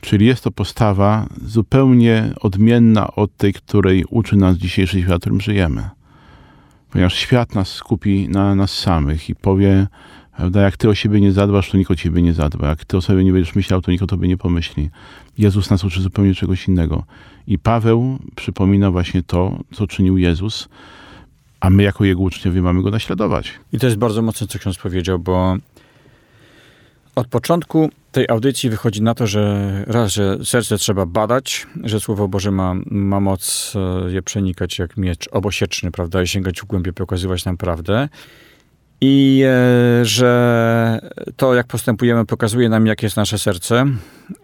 Czyli 0.00 0.26
jest 0.26 0.44
to 0.44 0.50
postawa 0.50 1.26
zupełnie 1.46 2.32
odmienna 2.40 3.10
od 3.14 3.36
tej, 3.36 3.52
której 3.52 4.04
uczy 4.10 4.36
nas 4.36 4.56
dzisiejszy 4.56 5.02
świat, 5.02 5.16
w 5.16 5.20
którym 5.20 5.40
żyjemy. 5.40 5.90
Ponieważ 6.90 7.14
świat 7.14 7.54
nas 7.54 7.68
skupi 7.68 8.28
na 8.28 8.54
nas 8.54 8.70
samych 8.70 9.30
i 9.30 9.34
powie, 9.34 9.86
Prawda? 10.36 10.60
Jak 10.60 10.76
ty 10.76 10.88
o 10.88 10.94
siebie 10.94 11.20
nie 11.20 11.32
zadbasz, 11.32 11.70
to 11.70 11.76
nikt 11.76 11.90
o 11.90 11.96
ciebie 11.96 12.22
nie 12.22 12.32
zadba. 12.32 12.68
Jak 12.68 12.84
ty 12.84 12.96
o 12.96 13.00
sobie 13.00 13.24
nie 13.24 13.32
będziesz 13.32 13.54
myślał, 13.54 13.82
to 13.82 13.90
nikt 13.90 14.02
o 14.02 14.06
tobie 14.06 14.28
nie 14.28 14.36
pomyśli. 14.36 14.90
Jezus 15.38 15.70
nas 15.70 15.84
uczy 15.84 16.02
zupełnie 16.02 16.34
czegoś 16.34 16.68
innego. 16.68 17.04
I 17.46 17.58
Paweł 17.58 18.18
przypomina 18.36 18.90
właśnie 18.90 19.22
to, 19.22 19.58
co 19.72 19.86
czynił 19.86 20.18
Jezus, 20.18 20.68
a 21.60 21.70
my 21.70 21.82
jako 21.82 22.04
jego 22.04 22.20
uczniowie 22.20 22.62
mamy 22.62 22.82
go 22.82 22.90
naśladować. 22.90 23.52
I 23.72 23.78
to 23.78 23.86
jest 23.86 23.98
bardzo 23.98 24.22
mocne, 24.22 24.46
co 24.46 24.58
ksiądz 24.58 24.78
powiedział, 24.78 25.18
bo 25.18 25.56
od 27.14 27.26
początku 27.26 27.90
tej 28.12 28.28
audycji 28.28 28.70
wychodzi 28.70 29.02
na 29.02 29.14
to, 29.14 29.26
że 29.26 29.84
raz, 29.86 30.12
że 30.12 30.44
serce 30.44 30.78
trzeba 30.78 31.06
badać, 31.06 31.66
że 31.84 32.00
Słowo 32.00 32.28
Boże 32.28 32.50
ma, 32.50 32.74
ma 32.86 33.20
moc 33.20 33.72
e, 34.06 34.12
je 34.12 34.22
przenikać 34.22 34.78
jak 34.78 34.96
miecz 34.96 35.28
obosieczny, 35.28 35.90
prawda, 35.90 36.22
i 36.22 36.26
sięgać 36.26 36.60
w 36.60 36.64
głębie, 36.64 36.92
pokazywać 36.92 37.44
nam 37.44 37.56
prawdę. 37.56 38.08
I 39.04 39.42
e, 39.46 40.04
że 40.04 41.00
to, 41.36 41.54
jak 41.54 41.66
postępujemy, 41.66 42.26
pokazuje 42.26 42.68
nam, 42.68 42.86
jakie 42.86 43.06
jest 43.06 43.16
nasze 43.16 43.38
serce. 43.38 43.86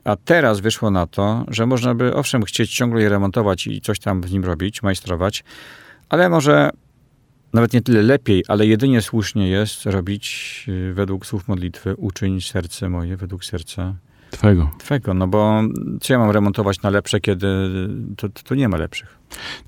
A 0.05 0.16
teraz 0.16 0.61
wyszło 0.61 0.90
na 0.90 1.07
to, 1.07 1.44
że 1.49 1.66
można 1.66 1.94
by, 1.94 2.14
owszem, 2.14 2.42
chcieć 2.42 2.75
ciągle 2.75 3.03
je 3.03 3.09
remontować 3.09 3.66
i 3.66 3.81
coś 3.81 3.99
tam 3.99 4.21
w 4.21 4.33
nim 4.33 4.44
robić, 4.44 4.83
majstrować, 4.83 5.44
ale 6.09 6.29
może 6.29 6.71
nawet 7.53 7.73
nie 7.73 7.83
tyle 7.83 8.03
lepiej, 8.03 8.44
ale 8.49 8.66
jedynie 8.66 9.03
słusznie 9.03 9.49
jest 9.49 9.87
robić 9.87 10.64
y, 10.68 10.92
według 10.94 11.27
słów 11.27 11.49
modlitwy 11.49 11.97
uczyń 11.97 12.40
serce 12.40 12.88
moje 12.88 13.16
według 13.16 13.44
serca 13.44 13.94
Twego. 14.31 14.71
Twego. 14.79 15.14
No 15.14 15.29
bo 15.29 15.62
co 16.01 16.12
ja 16.12 16.18
mam 16.18 16.31
remontować 16.31 16.83
na 16.83 16.90
lepsze, 16.90 17.21
kiedy 17.21 17.49
to, 18.16 18.29
to, 18.29 18.42
to 18.42 18.55
nie 18.55 18.68
ma 18.68 18.77
lepszych. 18.77 19.17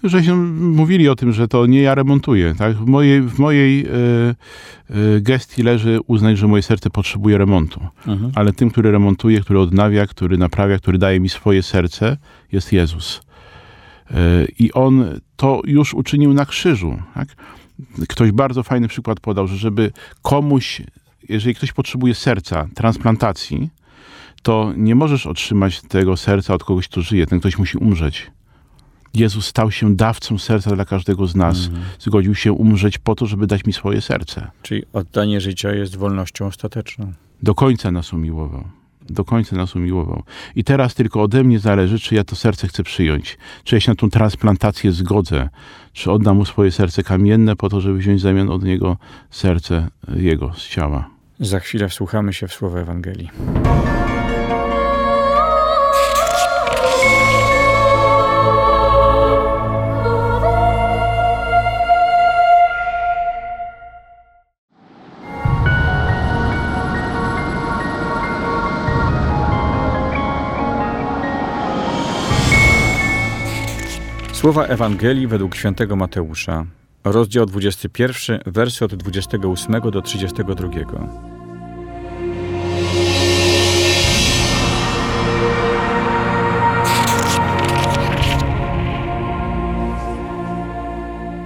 Żeśmy 0.04 0.34
mówili 0.34 1.08
o 1.08 1.16
tym, 1.16 1.32
że 1.32 1.48
to 1.48 1.66
nie 1.66 1.82
ja 1.82 1.94
remontuję. 1.94 2.54
Tak? 2.58 2.76
W 2.76 2.86
mojej, 2.86 3.22
w 3.22 3.38
mojej 3.38 3.86
y, 3.86 3.88
y, 4.90 5.20
gestii 5.20 5.62
leży 5.62 5.98
uznać, 6.06 6.38
że 6.38 6.46
moje 6.46 6.62
serce 6.62 6.90
potrzebuje 6.90 7.38
remontu. 7.38 7.80
Mhm. 8.06 8.32
Ale 8.34 8.52
tym, 8.52 8.70
który 8.70 8.90
remontuje, 8.90 9.40
który 9.40 9.60
odnawia, 9.60 10.06
który 10.06 10.38
naprawia, 10.38 10.78
który 10.78 10.98
daje 10.98 11.20
mi 11.20 11.28
swoje 11.28 11.62
serce, 11.62 12.16
jest 12.52 12.72
Jezus. 12.72 13.20
Y, 14.10 14.14
I 14.58 14.72
On 14.72 15.04
to 15.36 15.62
już 15.64 15.94
uczynił 15.94 16.34
na 16.34 16.46
krzyżu. 16.46 16.98
Tak? 17.14 17.28
Ktoś 18.08 18.32
bardzo 18.32 18.62
fajny 18.62 18.88
przykład 18.88 19.20
podał, 19.20 19.46
że 19.46 19.56
żeby 19.56 19.92
komuś, 20.22 20.82
jeżeli 21.28 21.54
ktoś 21.54 21.72
potrzebuje 21.72 22.14
serca, 22.14 22.68
transplantacji, 22.74 23.70
to 24.42 24.72
nie 24.76 24.94
możesz 24.94 25.26
otrzymać 25.26 25.80
tego 25.82 26.16
serca 26.16 26.54
od 26.54 26.64
kogoś, 26.64 26.88
kto 26.88 27.02
żyje. 27.02 27.26
Ten 27.26 27.40
ktoś 27.40 27.58
musi 27.58 27.78
umrzeć. 27.78 28.30
Jezus 29.14 29.46
stał 29.46 29.70
się 29.70 29.96
dawcą 29.96 30.38
serca 30.38 30.74
dla 30.74 30.84
każdego 30.84 31.26
z 31.26 31.34
nas. 31.34 31.66
Mhm. 31.66 31.84
Zgodził 31.98 32.34
się 32.34 32.52
umrzeć 32.52 32.98
po 32.98 33.14
to, 33.14 33.26
żeby 33.26 33.46
dać 33.46 33.64
mi 33.64 33.72
swoje 33.72 34.00
serce. 34.00 34.50
Czyli 34.62 34.82
oddanie 34.92 35.40
życia 35.40 35.74
jest 35.74 35.96
wolnością 35.96 36.46
ostateczną. 36.46 37.12
Do 37.42 37.54
końca 37.54 37.90
nas 37.90 38.12
umiłował. 38.12 38.64
Do 39.10 39.24
końca 39.24 39.56
nas 39.56 39.76
umiłował. 39.76 40.22
I 40.56 40.64
teraz 40.64 40.94
tylko 40.94 41.22
ode 41.22 41.44
mnie 41.44 41.58
zależy, 41.58 41.98
czy 41.98 42.14
ja 42.14 42.24
to 42.24 42.36
serce 42.36 42.68
chcę 42.68 42.82
przyjąć. 42.82 43.38
Czy 43.64 43.76
ja 43.76 43.80
się 43.80 43.90
na 43.90 43.96
tą 43.96 44.10
transplantację 44.10 44.92
zgodzę. 44.92 45.48
Czy 45.92 46.12
oddam 46.12 46.36
mu 46.36 46.44
swoje 46.44 46.72
serce 46.72 47.02
kamienne 47.02 47.56
po 47.56 47.68
to, 47.68 47.80
żeby 47.80 47.98
wziąć 47.98 48.20
w 48.20 48.22
zamian 48.22 48.50
od 48.50 48.62
niego 48.62 48.96
serce 49.30 49.88
jego 50.16 50.52
z 50.54 50.68
ciała. 50.68 51.10
Za 51.40 51.60
chwilę 51.60 51.88
wsłuchamy 51.88 52.32
się 52.32 52.48
w 52.48 52.52
słowa 52.52 52.80
Ewangelii. 52.80 53.30
Słowa 74.40 74.66
Ewangelii 74.66 75.26
według 75.26 75.55
świętego 75.55 75.96
Mateusza, 75.96 76.66
rozdział 77.05 77.46
21, 77.46 78.40
wersy 78.46 78.85
od 78.85 78.94
28 78.94 79.90
do 79.90 80.03
32. 80.03 80.68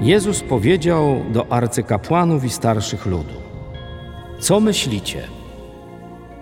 Jezus 0.01 0.41
powiedział 0.41 1.25
do 1.33 1.53
arcykapłanów 1.53 2.45
i 2.45 2.51
starszych 2.51 3.07
ludu: 3.07 3.35
Co 4.39 4.61
myślicie? 4.61 5.29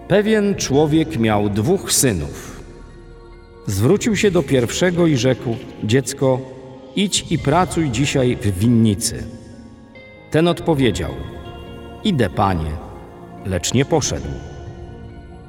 Pewien 0.09 0.55
człowiek 0.55 1.19
miał 1.19 1.51
dwóch 1.51 1.93
synów. 1.93 2.62
Zwrócił 3.66 4.16
się 4.16 4.31
do 4.31 4.42
pierwszego 4.42 5.07
i 5.07 5.16
rzekł: 5.16 5.57
Dziecko, 5.85 6.40
idź 6.96 7.27
i 7.31 7.38
pracuj 7.38 7.90
dzisiaj 7.90 8.37
w 8.37 8.59
winnicy. 8.59 9.27
Ten 10.31 10.48
odpowiedział: 10.48 11.11
Idę, 12.05 12.31
panie, 12.31 12.70
lecz 13.46 13.75
nie 13.75 13.85
poszedł. 13.85 14.29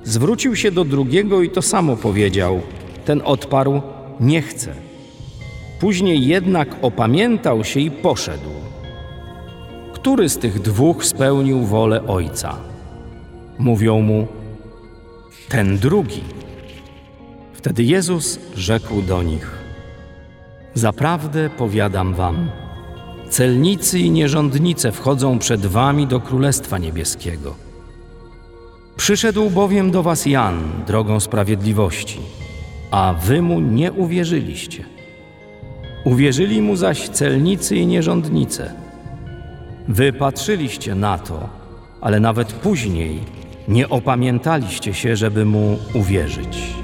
Zwrócił 0.04 0.56
się 0.56 0.72
do 0.72 0.86
drugiego 0.86 1.42
i 1.42 1.50
to 1.50 1.62
samo 1.62 1.96
powiedział. 1.96 2.62
Ten 3.06 3.22
odparł: 3.26 3.82
Nie 4.20 4.42
chcę. 4.42 4.74
Później 5.80 6.28
jednak 6.28 6.76
opamiętał 6.82 7.64
się 7.64 7.80
i 7.80 7.92
poszedł. 7.92 8.50
Który 9.94 10.30
z 10.30 10.38
tych 10.38 10.62
dwóch 10.62 11.06
spełnił 11.06 11.60
wolę 11.60 12.08
ojca? 12.08 12.56
Mówią 13.60 14.02
mu: 14.02 14.28
Ten 15.50 15.78
drugi. 15.78 16.43
Wtedy 17.64 17.84
Jezus 17.84 18.40
rzekł 18.56 19.02
do 19.02 19.24
nich: 19.24 19.52
Zaprawdę 20.74 21.50
powiadam 21.50 22.14
wam, 22.14 22.50
celnicy 23.30 24.00
i 24.00 24.12
nierządnice 24.12 24.92
wchodzą 24.92 25.40
przed 25.40 25.66
wami 25.66 26.08
do 26.08 26.20
Królestwa 26.20 26.78
Niebieskiego. 26.78 27.56
Przyszedł 28.98 29.50
bowiem 29.50 29.92
do 29.92 30.04
was 30.04 30.26
Jan 30.26 30.84
drogą 30.88 31.20
sprawiedliwości, 31.20 32.20
a 32.92 33.16
wy 33.22 33.42
mu 33.42 33.60
nie 33.60 33.92
uwierzyliście. 33.92 34.86
Uwierzyli 36.06 36.62
mu 36.62 36.76
zaś 36.76 37.10
celnicy 37.10 37.76
i 37.76 37.88
nierządnice. 37.88 38.74
Wy 39.88 40.14
patrzyliście 40.14 40.96
na 40.96 41.18
to, 41.18 41.50
ale 42.02 42.20
nawet 42.20 42.54
później 42.54 43.20
nie 43.68 43.90
opamiętaliście 43.90 44.94
się, 44.94 45.16
żeby 45.16 45.46
mu 45.46 45.78
uwierzyć. 45.94 46.83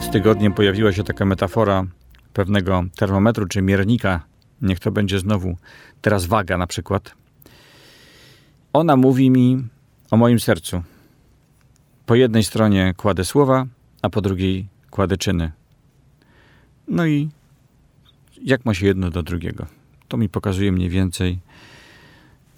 Przed 0.00 0.12
tygodniem 0.12 0.52
pojawiła 0.52 0.92
się 0.92 1.04
taka 1.04 1.24
metafora 1.24 1.84
pewnego 2.32 2.84
termometru 2.96 3.46
czy 3.46 3.62
miernika. 3.62 4.20
Niech 4.62 4.80
to 4.80 4.90
będzie 4.90 5.18
znowu 5.18 5.56
teraz 6.00 6.26
waga 6.26 6.58
na 6.58 6.66
przykład. 6.66 7.14
Ona 8.72 8.96
mówi 8.96 9.30
mi 9.30 9.64
o 10.10 10.16
moim 10.16 10.40
sercu. 10.40 10.82
Po 12.06 12.14
jednej 12.14 12.44
stronie 12.44 12.94
kładę 12.96 13.24
słowa, 13.24 13.66
a 14.02 14.10
po 14.10 14.20
drugiej 14.20 14.66
kładę 14.90 15.16
czyny. 15.16 15.52
No 16.88 17.06
i 17.06 17.28
jak 18.42 18.64
ma 18.64 18.74
się 18.74 18.86
jedno 18.86 19.10
do 19.10 19.22
drugiego? 19.22 19.66
To 20.08 20.16
mi 20.16 20.28
pokazuje 20.28 20.72
mniej 20.72 20.88
więcej, 20.88 21.38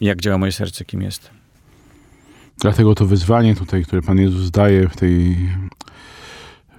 jak 0.01 0.20
działa 0.20 0.38
moje 0.38 0.53
serce, 0.53 0.85
kim 0.85 1.03
jest. 1.03 1.31
Dlatego 2.61 2.94
to 2.94 3.07
wyzwanie 3.07 3.55
tutaj, 3.55 3.85
które 3.85 4.03
Pan 4.03 4.18
Jezus 4.18 4.51
daje 4.51 4.88
w 4.88 4.96
tej, 4.96 5.37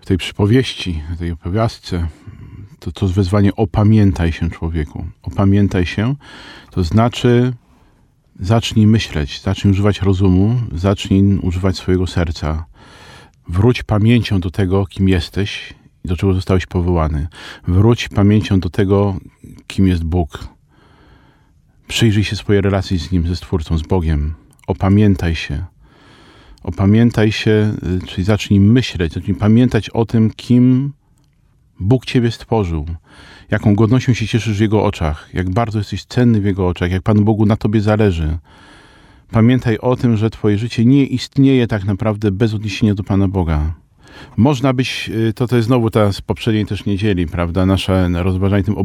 tej 0.09 0.17
przypowieści, 0.17 1.03
tej 1.19 1.31
opowiastce, 1.31 2.07
to 2.79 2.91
to 2.91 3.07
wyzwanie 3.07 3.55
opamiętaj 3.55 4.31
się 4.31 4.49
człowieku. 4.49 5.05
Opamiętaj 5.21 5.85
się, 5.85 6.15
to 6.71 6.83
znaczy 6.83 7.53
zacznij 8.39 8.87
myśleć, 8.87 9.41
zacznij 9.41 9.71
używać 9.71 10.01
rozumu, 10.01 10.61
zacznij 10.71 11.37
używać 11.37 11.77
swojego 11.77 12.07
serca. 12.07 12.65
Wróć 13.47 13.83
pamięcią 13.83 14.39
do 14.39 14.51
tego, 14.51 14.85
kim 14.85 15.09
jesteś 15.09 15.73
i 16.05 16.07
do 16.07 16.17
czego 16.17 16.33
zostałeś 16.33 16.65
powołany. 16.65 17.27
Wróć 17.67 18.07
pamięcią 18.07 18.59
do 18.59 18.69
tego, 18.69 19.17
kim 19.67 19.87
jest 19.87 20.03
Bóg. 20.03 20.47
Przyjrzyj 21.87 22.23
się 22.23 22.35
swojej 22.35 22.61
relacji 22.61 22.99
z 22.99 23.11
Nim, 23.11 23.27
ze 23.27 23.35
Stwórcą, 23.35 23.77
z 23.77 23.83
Bogiem. 23.83 24.33
Opamiętaj 24.67 25.35
się. 25.35 25.65
Opamiętaj 26.63 27.31
się, 27.31 27.73
y, 28.03 28.07
czyli 28.07 28.23
zacznij 28.23 28.59
myśleć, 28.59 29.13
zacznij 29.13 29.35
pamiętać 29.35 29.89
o 29.89 30.05
tym, 30.05 30.31
kim 30.35 30.93
Bóg 31.79 32.05
Ciebie 32.05 32.31
stworzył, 32.31 32.85
jaką 33.51 33.75
godnością 33.75 34.13
się 34.13 34.27
cieszysz 34.27 34.57
w 34.57 34.61
Jego 34.61 34.83
oczach, 34.83 35.29
jak 35.33 35.49
bardzo 35.49 35.79
jesteś 35.79 36.05
cenny 36.05 36.41
w 36.41 36.45
Jego 36.45 36.67
oczach, 36.67 36.91
jak 36.91 37.01
Panu 37.01 37.21
Bogu 37.21 37.45
na 37.45 37.55
Tobie 37.55 37.81
zależy. 37.81 38.37
Pamiętaj 39.31 39.77
o 39.77 39.95
tym, 39.95 40.17
że 40.17 40.29
Twoje 40.29 40.57
życie 40.57 40.85
nie 40.85 41.05
istnieje 41.05 41.67
tak 41.67 41.85
naprawdę 41.85 42.31
bez 42.31 42.53
odniesienia 42.53 42.95
do 42.95 43.03
Pana 43.03 43.27
Boga. 43.27 43.73
Można 44.37 44.73
być, 44.73 45.09
y, 45.29 45.33
to 45.33 45.47
to 45.47 45.55
jest 45.55 45.67
znowu 45.67 45.89
ta 45.89 46.11
z 46.11 46.21
poprzedniej 46.21 46.65
też 46.65 46.85
niedzieli, 46.85 47.27
prawda, 47.27 47.65
nasze 47.65 48.09
rozważanie 48.13 48.63
tym 48.63 48.77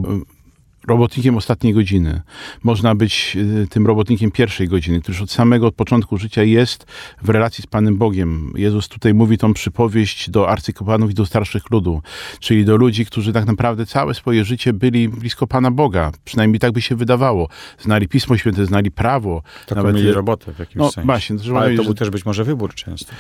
robotnikiem 0.89 1.37
ostatniej 1.37 1.75
godziny. 1.75 2.23
Można 2.63 2.95
być 2.95 3.37
y, 3.37 3.67
tym 3.71 3.87
robotnikiem 3.87 4.31
pierwszej 4.31 4.69
godziny, 4.69 5.01
który 5.01 5.15
już 5.15 5.23
od 5.23 5.31
samego 5.31 5.67
od 5.67 5.75
początku 5.75 6.17
życia 6.19 6.43
jest 6.43 6.87
w 7.23 7.29
relacji 7.29 7.63
z 7.63 7.67
Panem 7.67 7.97
Bogiem. 7.99 8.53
Jezus 8.57 8.89
tutaj 8.89 9.15
mówi 9.15 9.39
tą 9.39 9.55
przypowieść 9.55 10.31
do 10.31 10.49
arcykapłanów 10.49 11.11
i 11.11 11.15
do 11.15 11.27
starszych 11.27 11.71
ludu, 11.71 12.03
czyli 12.41 12.65
do 12.65 12.77
ludzi, 12.77 13.07
którzy 13.07 13.33
tak 13.33 13.47
naprawdę 13.47 13.87
całe 13.87 14.15
swoje 14.15 14.45
życie 14.45 14.73
byli 14.73 15.09
blisko 15.09 15.47
Pana 15.47 15.71
Boga. 15.71 16.13
Przynajmniej 16.25 16.61
tak 16.61 16.73
by 16.73 16.83
się 16.83 16.97
wydawało. 16.97 17.49
Znali 17.79 18.09
Pismo 18.09 18.37
Święte, 18.37 18.67
znali 18.67 18.91
prawo. 18.91 19.43
Taką 19.67 19.83
Nawet- 19.83 19.97
mieli 19.97 20.13
robotę 20.13 20.53
w 20.55 20.59
jakimś 20.59 20.77
No 20.77 20.91
sensie. 20.91 21.07
właśnie, 21.07 21.39
to 21.39 21.59
Ale 21.61 21.77
to 21.77 21.85
był 21.85 21.95
też 21.95 22.11
być 22.11 22.25
może 22.25 22.45
wybór 22.45 22.75
często. 22.75 23.13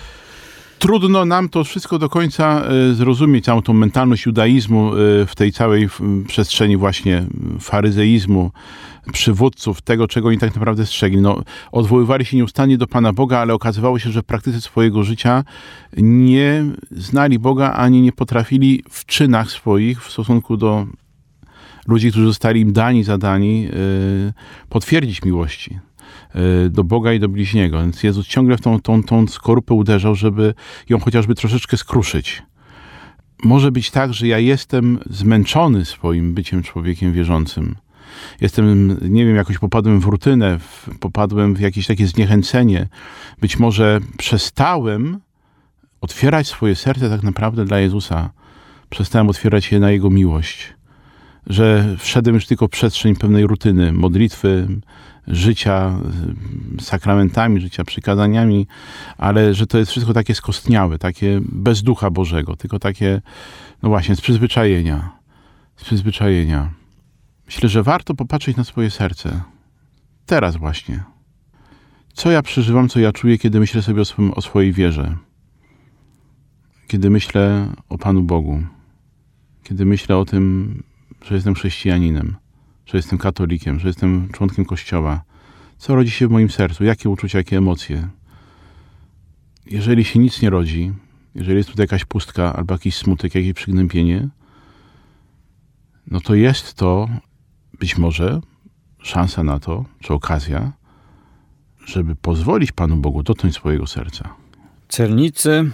Trudno 0.78 1.24
nam 1.24 1.48
to 1.48 1.64
wszystko 1.64 1.98
do 1.98 2.08
końca 2.08 2.62
e, 2.64 2.94
zrozumieć, 2.94 3.44
całą 3.44 3.62
tą 3.62 3.72
mentalność 3.72 4.26
judaizmu 4.26 4.88
e, 4.88 5.26
w 5.26 5.32
tej 5.36 5.52
całej 5.52 5.88
przestrzeni 6.26 6.76
właśnie 6.76 7.24
faryzeizmu, 7.60 8.50
przywódców, 9.12 9.82
tego, 9.82 10.08
czego 10.08 10.28
oni 10.28 10.38
tak 10.38 10.54
naprawdę 10.54 10.86
strzegli. 10.86 11.20
No, 11.20 11.42
odwoływali 11.72 12.24
się 12.24 12.36
nieustannie 12.36 12.78
do 12.78 12.86
Pana 12.86 13.12
Boga, 13.12 13.38
ale 13.38 13.54
okazywało 13.54 13.98
się, 13.98 14.10
że 14.10 14.22
w 14.22 14.24
praktyce 14.24 14.60
swojego 14.60 15.02
życia 15.02 15.44
nie 15.96 16.64
znali 16.90 17.38
Boga, 17.38 17.72
ani 17.72 18.00
nie 18.00 18.12
potrafili 18.12 18.84
w 18.90 19.06
czynach 19.06 19.50
swoich 19.50 20.04
w 20.04 20.12
stosunku 20.12 20.56
do 20.56 20.86
ludzi, 21.86 22.10
którzy 22.10 22.26
zostali 22.26 22.60
im 22.60 22.72
dani, 22.72 23.04
zadani, 23.04 23.68
e, 23.68 24.32
potwierdzić 24.68 25.22
miłości 25.22 25.78
do 26.70 26.84
Boga 26.84 27.12
i 27.12 27.20
do 27.20 27.28
bliźniego. 27.28 27.80
Więc 27.80 28.02
Jezus 28.02 28.26
ciągle 28.26 28.56
w 28.56 28.60
tą, 28.60 28.80
tą, 28.80 29.02
tą 29.02 29.26
skorupę 29.26 29.74
uderzał, 29.74 30.14
żeby 30.14 30.54
ją 30.88 31.00
chociażby 31.00 31.34
troszeczkę 31.34 31.76
skruszyć. 31.76 32.42
Może 33.44 33.72
być 33.72 33.90
tak, 33.90 34.14
że 34.14 34.26
ja 34.26 34.38
jestem 34.38 34.98
zmęczony 35.10 35.84
swoim 35.84 36.34
byciem 36.34 36.62
człowiekiem 36.62 37.12
wierzącym. 37.12 37.74
Jestem, 38.40 38.98
nie 39.10 39.26
wiem, 39.26 39.36
jakoś 39.36 39.58
popadłem 39.58 40.00
w 40.00 40.04
rutynę, 40.04 40.58
w, 40.58 40.98
popadłem 41.00 41.54
w 41.54 41.60
jakieś 41.60 41.86
takie 41.86 42.06
zniechęcenie. 42.06 42.88
Być 43.40 43.58
może 43.58 44.00
przestałem 44.18 45.20
otwierać 46.00 46.46
swoje 46.46 46.74
serce 46.74 47.10
tak 47.10 47.22
naprawdę 47.22 47.64
dla 47.64 47.78
Jezusa. 47.78 48.30
Przestałem 48.90 49.28
otwierać 49.28 49.72
je 49.72 49.80
na 49.80 49.90
Jego 49.90 50.10
miłość. 50.10 50.74
Że 51.46 51.96
wszedłem 51.98 52.34
już 52.34 52.46
tylko 52.46 52.66
w 52.66 52.70
przestrzeń 52.70 53.16
pewnej 53.16 53.46
rutyny, 53.46 53.92
modlitwy, 53.92 54.68
życia 55.26 55.98
y, 56.78 56.82
sakramentami, 56.82 57.60
życia 57.60 57.84
przykazaniami, 57.84 58.66
ale 59.18 59.54
że 59.54 59.66
to 59.66 59.78
jest 59.78 59.90
wszystko 59.90 60.12
takie 60.12 60.34
skostniałe, 60.34 60.98
takie 60.98 61.40
bez 61.42 61.82
ducha 61.82 62.10
Bożego, 62.10 62.56
tylko 62.56 62.78
takie, 62.78 63.22
no 63.82 63.88
właśnie, 63.88 64.16
z 64.16 64.20
przyzwyczajenia. 64.20 65.10
Z 65.76 65.84
przyzwyczajenia. 65.84 66.70
Myślę, 67.46 67.68
że 67.68 67.82
warto 67.82 68.14
popatrzeć 68.14 68.56
na 68.56 68.64
swoje 68.64 68.90
serce. 68.90 69.40
Teraz 70.26 70.56
właśnie. 70.56 71.04
Co 72.12 72.30
ja 72.30 72.42
przeżywam, 72.42 72.88
co 72.88 73.00
ja 73.00 73.12
czuję, 73.12 73.38
kiedy 73.38 73.60
myślę 73.60 73.82
sobie 73.82 74.02
o, 74.02 74.04
swym, 74.04 74.32
o 74.32 74.42
swojej 74.42 74.72
wierze. 74.72 75.16
Kiedy 76.86 77.10
myślę 77.10 77.68
o 77.88 77.98
Panu 77.98 78.22
Bogu. 78.22 78.62
Kiedy 79.62 79.86
myślę 79.86 80.16
o 80.16 80.24
tym, 80.24 80.82
że 81.22 81.34
jestem 81.34 81.54
chrześcijaninem 81.54 82.36
że 82.86 82.98
jestem 82.98 83.18
katolikiem, 83.18 83.80
że 83.80 83.88
jestem 83.88 84.28
członkiem 84.32 84.64
kościoła. 84.64 85.24
Co 85.78 85.94
rodzi 85.94 86.10
się 86.10 86.28
w 86.28 86.30
moim 86.30 86.50
sercu? 86.50 86.84
Jakie 86.84 87.10
uczucia, 87.10 87.38
jakie 87.38 87.58
emocje? 87.58 88.08
Jeżeli 89.66 90.04
się 90.04 90.18
nic 90.18 90.42
nie 90.42 90.50
rodzi, 90.50 90.92
jeżeli 91.34 91.56
jest 91.56 91.70
tutaj 91.70 91.84
jakaś 91.84 92.04
pustka, 92.04 92.56
albo 92.56 92.74
jakiś 92.74 92.96
smutek, 92.96 93.34
jakieś 93.34 93.52
przygnębienie, 93.52 94.28
no 96.06 96.20
to 96.20 96.34
jest 96.34 96.74
to 96.74 97.08
być 97.80 97.98
może 97.98 98.40
szansa 98.98 99.42
na 99.42 99.60
to, 99.60 99.84
czy 100.00 100.14
okazja, 100.14 100.72
żeby 101.86 102.16
pozwolić 102.16 102.72
Panu 102.72 102.96
Bogu 102.96 103.22
dotknąć 103.22 103.54
swojego 103.54 103.86
serca. 103.86 104.34
Celnicy 104.88 105.70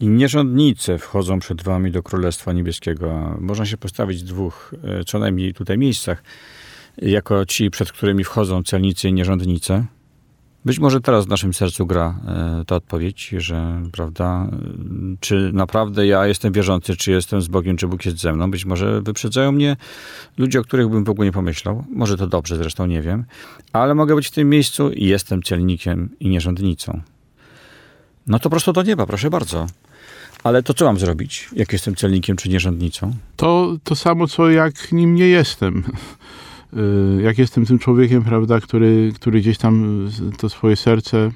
i 0.00 0.08
nierządnice 0.08 0.98
wchodzą 0.98 1.38
przed 1.38 1.62
wami 1.62 1.90
do 1.90 2.02
Królestwa 2.02 2.52
Niebieskiego. 2.52 3.36
Można 3.40 3.66
się 3.66 3.76
postawić 3.76 4.22
w 4.22 4.26
dwóch, 4.26 4.74
e, 4.84 5.04
co 5.04 5.18
najmniej 5.18 5.54
tutaj 5.54 5.78
miejscach, 5.78 6.22
jako 6.98 7.46
ci, 7.46 7.70
przed 7.70 7.92
którymi 7.92 8.24
wchodzą 8.24 8.62
celnicy 8.62 9.08
i 9.08 9.12
nierządnice. 9.12 9.84
Być 10.64 10.78
może 10.78 11.00
teraz 11.00 11.26
w 11.26 11.28
naszym 11.28 11.54
sercu 11.54 11.86
gra 11.86 12.20
e, 12.28 12.64
ta 12.66 12.76
odpowiedź, 12.76 13.34
że 13.38 13.82
prawda, 13.92 14.48
e, 14.52 14.56
czy 15.20 15.50
naprawdę 15.52 16.06
ja 16.06 16.26
jestem 16.26 16.52
wierzący, 16.52 16.96
czy 16.96 17.10
jestem 17.10 17.42
z 17.42 17.48
Bogiem, 17.48 17.76
czy 17.76 17.88
Bóg 17.88 18.06
jest 18.06 18.18
ze 18.18 18.32
mną. 18.32 18.50
Być 18.50 18.64
może 18.64 19.02
wyprzedzają 19.02 19.52
mnie 19.52 19.76
ludzie, 20.38 20.60
o 20.60 20.62
których 20.62 20.88
bym 20.88 21.04
w 21.04 21.10
ogóle 21.10 21.26
nie 21.26 21.32
pomyślał. 21.32 21.84
Może 21.90 22.16
to 22.16 22.26
dobrze, 22.26 22.56
zresztą 22.56 22.86
nie 22.86 23.02
wiem. 23.02 23.24
Ale 23.72 23.94
mogę 23.94 24.14
być 24.14 24.26
w 24.26 24.30
tym 24.30 24.50
miejscu 24.50 24.90
i 24.90 25.04
jestem 25.04 25.42
celnikiem 25.42 26.10
i 26.20 26.28
nierządnicą. 26.28 27.00
No 28.26 28.38
to 28.38 28.50
prosto 28.50 28.72
do 28.72 28.82
nieba, 28.82 29.06
proszę 29.06 29.30
bardzo. 29.30 29.66
Ale 30.44 30.62
to 30.62 30.74
co 30.74 30.84
mam 30.84 30.98
zrobić, 30.98 31.48
jak 31.56 31.72
jestem 31.72 31.94
celnikiem 31.94 32.36
czy 32.36 32.48
nierządnicą? 32.48 33.14
To 33.36 33.76
to 33.84 33.94
samo, 33.96 34.26
co 34.26 34.50
jak 34.50 34.92
nim 34.92 35.14
nie 35.14 35.26
jestem. 35.28 35.82
Y, 37.18 37.22
Jak 37.22 37.38
jestem 37.38 37.66
tym 37.66 37.78
człowiekiem, 37.78 38.22
prawda, 38.24 38.60
który, 38.60 39.12
który 39.14 39.40
gdzieś 39.40 39.58
tam 39.58 40.04
z- 40.10 40.36
to 40.36 40.48
swoje 40.48 40.76
serce 40.76 41.30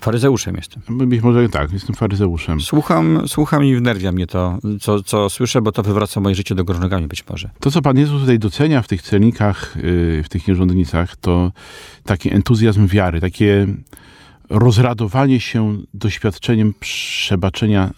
Faryzeuszem 0.00 0.56
jestem. 0.56 0.82
Być 1.08 1.22
może 1.22 1.48
tak, 1.48 1.72
jestem 1.72 1.94
faryzeuszem. 1.96 2.60
Słucham, 2.60 3.22
słucham 3.26 3.64
i 3.64 3.76
wnerwia 3.76 4.12
mnie 4.12 4.26
to, 4.26 4.58
co, 4.80 5.02
co 5.02 5.30
słyszę, 5.30 5.62
bo 5.62 5.72
to 5.72 5.82
wywraca 5.82 6.20
moje 6.20 6.34
życie 6.34 6.54
do 6.54 6.64
góry 6.64 6.78
nogami 6.78 7.06
być 7.06 7.28
może. 7.28 7.50
To, 7.60 7.70
co 7.70 7.82
Pan 7.82 7.98
Jezus 7.98 8.20
tutaj 8.20 8.38
docenia 8.38 8.82
w 8.82 8.88
tych 8.88 9.02
celnikach, 9.02 9.76
yy, 9.76 10.22
w 10.22 10.28
tych 10.28 10.48
nierządnicach, 10.48 11.16
to 11.16 11.52
taki 12.04 12.34
entuzjazm 12.34 12.86
wiary, 12.86 13.20
takie 13.20 13.66
rozradowanie 14.50 15.40
się 15.40 15.78
doświadczeniem 15.94 16.74
przebaczenia 16.80 17.90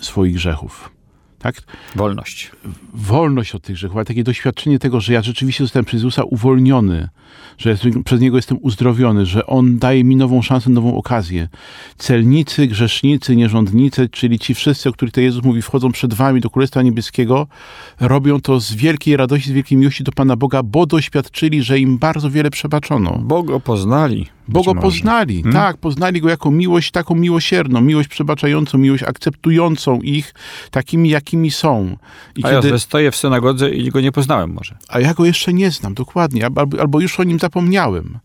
swoich 0.00 0.34
grzechów. 0.34 0.95
Tak? 1.38 1.62
Wolność. 1.96 2.50
wolność 2.94 3.54
od 3.54 3.62
tych 3.62 3.76
grzechów, 3.76 3.96
ale 3.96 4.04
takie 4.04 4.24
doświadczenie 4.24 4.78
tego, 4.78 5.00
że 5.00 5.12
ja 5.12 5.22
rzeczywiście 5.22 5.64
zostałem 5.64 5.84
przez 5.84 5.98
Jezusa 5.98 6.24
uwolniony, 6.24 7.08
że 7.58 7.70
ja 7.70 7.76
przez 8.04 8.20
Niego 8.20 8.36
jestem 8.36 8.58
uzdrowiony, 8.62 9.26
że 9.26 9.46
On 9.46 9.78
daje 9.78 10.04
mi 10.04 10.16
nową 10.16 10.42
szansę, 10.42 10.70
nową 10.70 10.96
okazję. 10.96 11.48
Celnicy, 11.98 12.66
grzesznicy, 12.66 13.36
nierządnicy, 13.36 14.08
czyli 14.08 14.38
ci 14.38 14.54
wszyscy, 14.54 14.88
o 14.88 14.92
których 14.92 15.14
to 15.14 15.20
Jezus 15.20 15.44
mówi, 15.44 15.62
wchodzą 15.62 15.92
przed 15.92 16.14
wami 16.14 16.40
do 16.40 16.50
Królestwa 16.50 16.82
Niebieskiego, 16.82 17.46
robią 18.00 18.40
to 18.40 18.60
z 18.60 18.74
wielkiej 18.74 19.16
radości, 19.16 19.50
z 19.50 19.52
wielkiej 19.52 19.78
miłości 19.78 20.04
do 20.04 20.12
Pana 20.12 20.36
Boga, 20.36 20.62
bo 20.62 20.86
doświadczyli, 20.86 21.62
że 21.62 21.78
im 21.78 21.98
bardzo 21.98 22.30
wiele 22.30 22.50
przebaczono. 22.50 23.18
Bo 23.22 23.42
go 23.42 23.60
poznali. 23.60 24.26
Bo 24.48 24.60
być 24.60 24.66
go 24.66 24.74
może. 24.74 24.84
poznali, 24.86 25.42
Hmm? 25.42 25.52
tak, 25.52 25.76
poznali 25.76 26.20
go 26.20 26.28
jako 26.28 26.50
miłość 26.50 26.90
taką 26.90 27.14
miłosierną, 27.14 27.80
miłość 27.80 28.08
przebaczającą, 28.08 28.78
miłość 28.78 29.02
akceptującą 29.02 30.00
ich 30.00 30.34
takimi, 30.70 31.10
jakimi 31.26 31.50
są. 31.50 31.96
I 32.36 32.44
A 32.44 32.50
ja 32.50 32.78
stoję 32.78 33.10
w 33.10 33.16
synagodze 33.16 33.70
i 33.70 33.90
go 33.90 34.00
nie 34.00 34.12
poznałem 34.12 34.52
może. 34.52 34.76
a 34.88 35.00
ja 35.00 35.14
go 35.14 35.24
jeszcze 35.24 35.52
nie 35.52 35.70
znam, 35.70 35.94
dokładnie, 35.94 36.44
albo, 36.44 36.80
albo 36.80 37.00
już 37.00 37.20
o 37.20 37.24
nim 37.24 37.38
zapomniałem. 37.38 38.18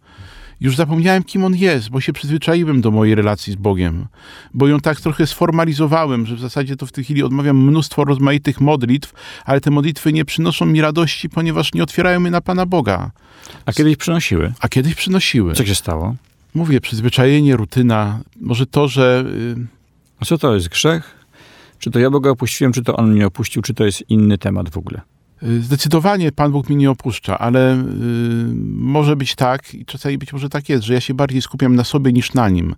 Już 0.61 0.75
zapomniałem, 0.75 1.23
kim 1.23 1.43
on 1.43 1.55
jest, 1.55 1.89
bo 1.89 2.01
się 2.01 2.13
przyzwyczaiłem 2.13 2.81
do 2.81 2.91
mojej 2.91 3.15
relacji 3.15 3.53
z 3.53 3.55
Bogiem, 3.55 4.07
bo 4.53 4.67
ją 4.67 4.79
tak 4.79 5.01
trochę 5.01 5.27
sformalizowałem, 5.27 6.25
że 6.25 6.35
w 6.35 6.39
zasadzie 6.39 6.75
to 6.75 6.85
w 6.85 6.91
tej 6.91 7.03
chwili 7.03 7.23
odmawiam 7.23 7.57
mnóstwo 7.57 8.03
rozmaitych 8.05 8.61
modlitw, 8.61 9.13
ale 9.45 9.61
te 9.61 9.71
modlitwy 9.71 10.13
nie 10.13 10.25
przynoszą 10.25 10.65
mi 10.65 10.81
radości, 10.81 11.29
ponieważ 11.29 11.73
nie 11.73 11.83
otwierają 11.83 12.19
mnie 12.19 12.31
na 12.31 12.41
Pana 12.41 12.65
Boga. 12.65 13.11
A 13.65 13.73
kiedyś 13.73 13.97
przynosiły. 13.97 14.53
A 14.59 14.69
kiedyś 14.69 14.95
przynosiły. 14.95 15.53
Co 15.53 15.65
się 15.65 15.75
stało? 15.75 16.15
Mówię, 16.53 16.81
przyzwyczajenie, 16.81 17.57
rutyna, 17.57 18.19
może 18.41 18.65
to, 18.65 18.87
że 18.87 19.23
y, 19.57 19.67
A 20.19 20.25
co 20.25 20.37
to 20.37 20.55
jest 20.55 20.69
grzech? 20.69 21.20
Czy 21.81 21.91
to 21.91 21.99
ja 21.99 22.09
Boga 22.09 22.29
opuściłem, 22.29 22.73
czy 22.73 22.83
to 22.83 22.95
On 22.95 23.11
mnie 23.11 23.27
opuścił, 23.27 23.61
czy 23.61 23.73
to 23.73 23.85
jest 23.85 24.09
inny 24.09 24.37
temat 24.37 24.69
w 24.69 24.77
ogóle? 24.77 25.01
Y, 25.43 25.61
Zdecydowanie 25.61 26.31
Pan 26.31 26.51
Bóg 26.51 26.69
mnie 26.69 26.77
nie 26.77 26.91
opuszcza, 26.91 27.39
ale 27.39 27.75
y, 27.75 27.83
może 28.75 29.15
być 29.15 29.35
tak, 29.35 29.73
i 29.73 29.85
czasami 29.85 30.17
być 30.17 30.33
może 30.33 30.49
tak 30.49 30.69
jest, 30.69 30.83
że 30.83 30.93
ja 30.93 31.01
się 31.01 31.13
bardziej 31.13 31.41
skupiam 31.41 31.75
na 31.75 31.83
sobie 31.83 32.13
niż 32.13 32.33
na 32.33 32.49
nim. 32.49 32.75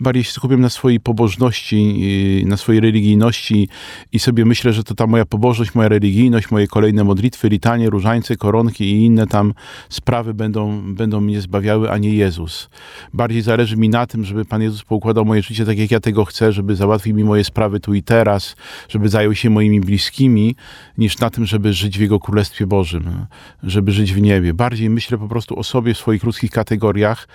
Bardziej 0.00 0.24
się 0.24 0.32
skupiam 0.32 0.60
na 0.60 0.70
swojej 0.70 1.00
pobożności, 1.00 1.96
y, 2.42 2.46
na 2.46 2.56
swojej 2.56 2.80
religijności 2.80 3.68
i 4.12 4.18
sobie 4.18 4.44
myślę, 4.44 4.72
że 4.72 4.84
to 4.84 4.94
ta 4.94 5.06
moja 5.06 5.24
pobożność, 5.24 5.74
moja 5.74 5.88
religijność, 5.88 6.50
moje 6.50 6.66
kolejne 6.66 7.04
modlitwy, 7.04 7.48
litanie, 7.48 7.90
różańce, 7.90 8.36
koronki 8.36 8.84
i 8.84 9.04
inne 9.04 9.26
tam 9.26 9.54
sprawy 9.88 10.34
będą, 10.34 10.94
będą 10.94 11.20
mnie 11.20 11.40
zbawiały, 11.40 11.90
a 11.90 11.98
nie 11.98 12.14
Jezus. 12.14 12.68
Bardziej 13.12 13.42
zależy 13.42 13.76
mi 13.76 13.88
na 13.88 14.06
tym, 14.06 14.24
żeby 14.24 14.44
Pan 14.44 14.62
Jezus 14.62 14.82
poukładał 14.82 15.24
moje 15.24 15.42
życie 15.42 15.64
tak, 15.64 15.78
jak 15.78 15.90
ja 15.90 16.00
tego 16.00 16.24
chcę, 16.24 16.52
żeby 16.52 16.76
załatwił 16.76 17.16
mi 17.16 17.24
moje 17.24 17.44
sprawy 17.44 17.80
tu 17.80 17.94
i 17.94 18.02
teraz, 18.02 18.56
żeby 18.88 19.08
zajął 19.08 19.34
się 19.34 19.50
moimi 19.50 19.80
bliskimi, 19.80 20.56
niż 20.98 21.18
na 21.18 21.30
tym, 21.30 21.46
żeby 21.46 21.72
żyć 21.72 21.98
w 21.98 22.05
Jego 22.06 22.20
Królestwie 22.20 22.66
Bożym, 22.66 23.26
żeby 23.62 23.92
żyć 23.92 24.14
w 24.14 24.20
niebie. 24.20 24.54
Bardziej 24.54 24.90
myślę 24.90 25.18
po 25.18 25.28
prostu 25.28 25.58
o 25.58 25.64
sobie 25.64 25.94
w 25.94 25.98
swoich 25.98 26.24
ludzkich 26.24 26.50
kategoriach 26.50 27.28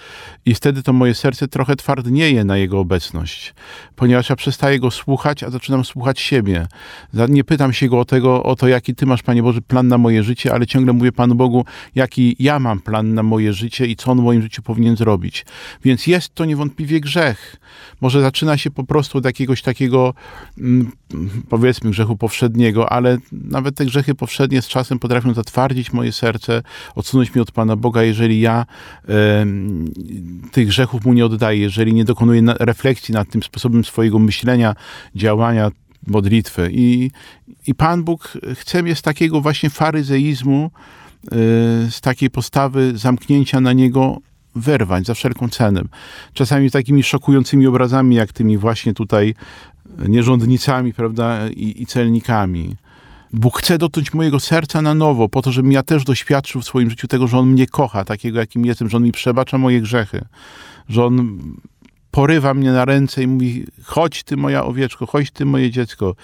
i 0.46 0.54
wtedy 0.56 0.84
to 0.84 0.94
moje 0.94 1.14
serce 1.14 1.48
trochę 1.48 1.76
twardnieje 1.76 2.44
na 2.44 2.58
Jego 2.58 2.80
obecność, 2.80 3.54
ponieważ 3.96 4.30
ja 4.30 4.36
przestaję 4.36 4.80
Go 4.80 4.92
słuchać, 4.92 5.44
a 5.44 5.50
zaczynam 5.50 5.86
słuchać 5.86 6.20
siebie. 6.20 6.68
Nie 7.30 7.44
pytam 7.44 7.74
się 7.74 7.90
Go 7.90 8.00
o, 8.00 8.06
tego, 8.06 8.44
o 8.44 8.56
to, 8.56 8.68
jaki 8.68 8.96
Ty 8.96 9.06
masz, 9.06 9.24
Panie 9.24 9.44
Boże, 9.44 9.62
plan 9.62 9.88
na 9.88 9.98
moje 9.98 10.24
życie, 10.24 10.54
ale 10.54 10.68
ciągle 10.68 10.94
mówię 10.94 11.12
Panu 11.12 11.36
Bogu, 11.36 11.66
jaki 11.96 12.36
ja 12.40 12.60
mam 12.60 12.80
plan 12.80 13.14
na 13.14 13.24
moje 13.24 13.54
życie 13.54 13.86
i 13.86 13.96
co 13.96 14.12
On 14.12 14.20
w 14.20 14.24
moim 14.24 14.42
życiu 14.42 14.62
powinien 14.62 14.96
zrobić. 14.96 15.46
Więc 15.84 16.08
jest 16.08 16.36
to 16.36 16.46
niewątpliwie 16.46 17.00
grzech. 17.00 17.56
Może 18.02 18.22
zaczyna 18.22 18.58
się 18.58 18.72
po 18.72 18.84
prostu 18.84 19.18
od 19.18 19.26
jakiegoś 19.26 19.62
takiego, 19.62 20.14
mm, 20.58 20.92
powiedzmy, 21.50 21.90
grzechu 21.92 22.18
powszedniego, 22.18 22.92
ale 22.92 23.18
nawet 23.32 23.76
te 23.76 23.86
grzechy 23.86 24.16
powszednie 24.16 24.61
z 24.62 24.68
czasem 24.68 25.00
potrafią 25.00 25.34
zatwardzić 25.34 25.94
moje 25.94 26.12
serce, 26.12 26.62
odsunąć 26.96 27.34
mnie 27.36 27.42
od 27.42 27.52
Pana 27.52 27.76
Boga, 27.76 28.04
jeżeli 28.04 28.40
ja 28.40 28.66
e, 29.10 29.46
tych 30.52 30.68
grzechów 30.68 31.06
Mu 31.06 31.14
nie 31.14 31.26
oddaję, 31.26 31.60
jeżeli 31.60 31.94
nie 31.94 32.06
dokonuję 32.06 32.42
na, 32.42 32.54
refleksji 32.60 33.14
nad 33.14 33.30
tym 33.30 33.44
sposobem 33.44 33.84
swojego 33.84 34.20
myślenia, 34.20 34.76
działania, 35.16 35.72
modlitwy. 36.08 36.70
I, 36.74 37.12
I 37.68 37.76
Pan 37.76 38.04
Bóg 38.04 38.38
chce 38.56 38.84
mnie 38.84 38.96
z 38.96 39.02
takiego 39.02 39.42
właśnie 39.42 39.70
faryzeizmu, 39.70 40.72
e, 41.26 41.30
z 41.92 42.02
takiej 42.02 42.30
postawy 42.30 42.98
zamknięcia 42.98 43.62
na 43.62 43.74
Niego 43.74 44.18
wyrwać 44.56 45.06
za 45.06 45.14
wszelką 45.14 45.50
cenę. 45.50 45.82
Czasami 46.34 46.72
takimi 46.72 47.04
szokującymi 47.04 47.68
obrazami, 47.68 48.16
jak 48.16 48.34
tymi 48.34 48.58
właśnie 48.58 48.94
tutaj 48.94 49.36
nierządnicami, 50.08 50.94
prawda, 50.94 51.50
i, 51.50 51.82
i 51.82 51.86
celnikami. 51.86 52.76
Bóg 53.34 53.60
chce 53.60 53.78
dotknąć 53.78 54.14
mojego 54.14 54.40
serca 54.40 54.82
na 54.82 54.94
nowo, 54.94 55.30
po 55.30 55.42
to, 55.42 55.52
żebym 55.52 55.72
ja 55.72 55.84
też 55.84 56.04
doświadczył 56.04 56.62
w 56.62 56.66
swoim 56.66 56.90
życiu 56.90 57.08
tego, 57.08 57.28
że 57.28 57.38
On 57.38 57.50
mnie 57.50 57.68
kocha, 57.68 58.06
takiego 58.06 58.40
jakim 58.40 58.66
jestem, 58.66 58.90
że 58.90 58.98
On 58.98 59.04
mi 59.04 59.12
przebacza 59.12 59.58
moje 59.58 59.82
grzechy, 59.82 60.26
że 60.90 61.06
On 61.06 61.40
porywa 62.12 62.54
mnie 62.54 62.72
na 62.72 62.86
ręce 62.86 63.24
i 63.24 63.28
mówi: 63.28 63.66
Chodź 63.84 64.24
ty, 64.24 64.38
moja 64.38 64.64
owieczko, 64.64 65.06
chodź 65.06 65.32
ty, 65.32 65.46
moje 65.46 65.72
dziecko, 65.72 66.16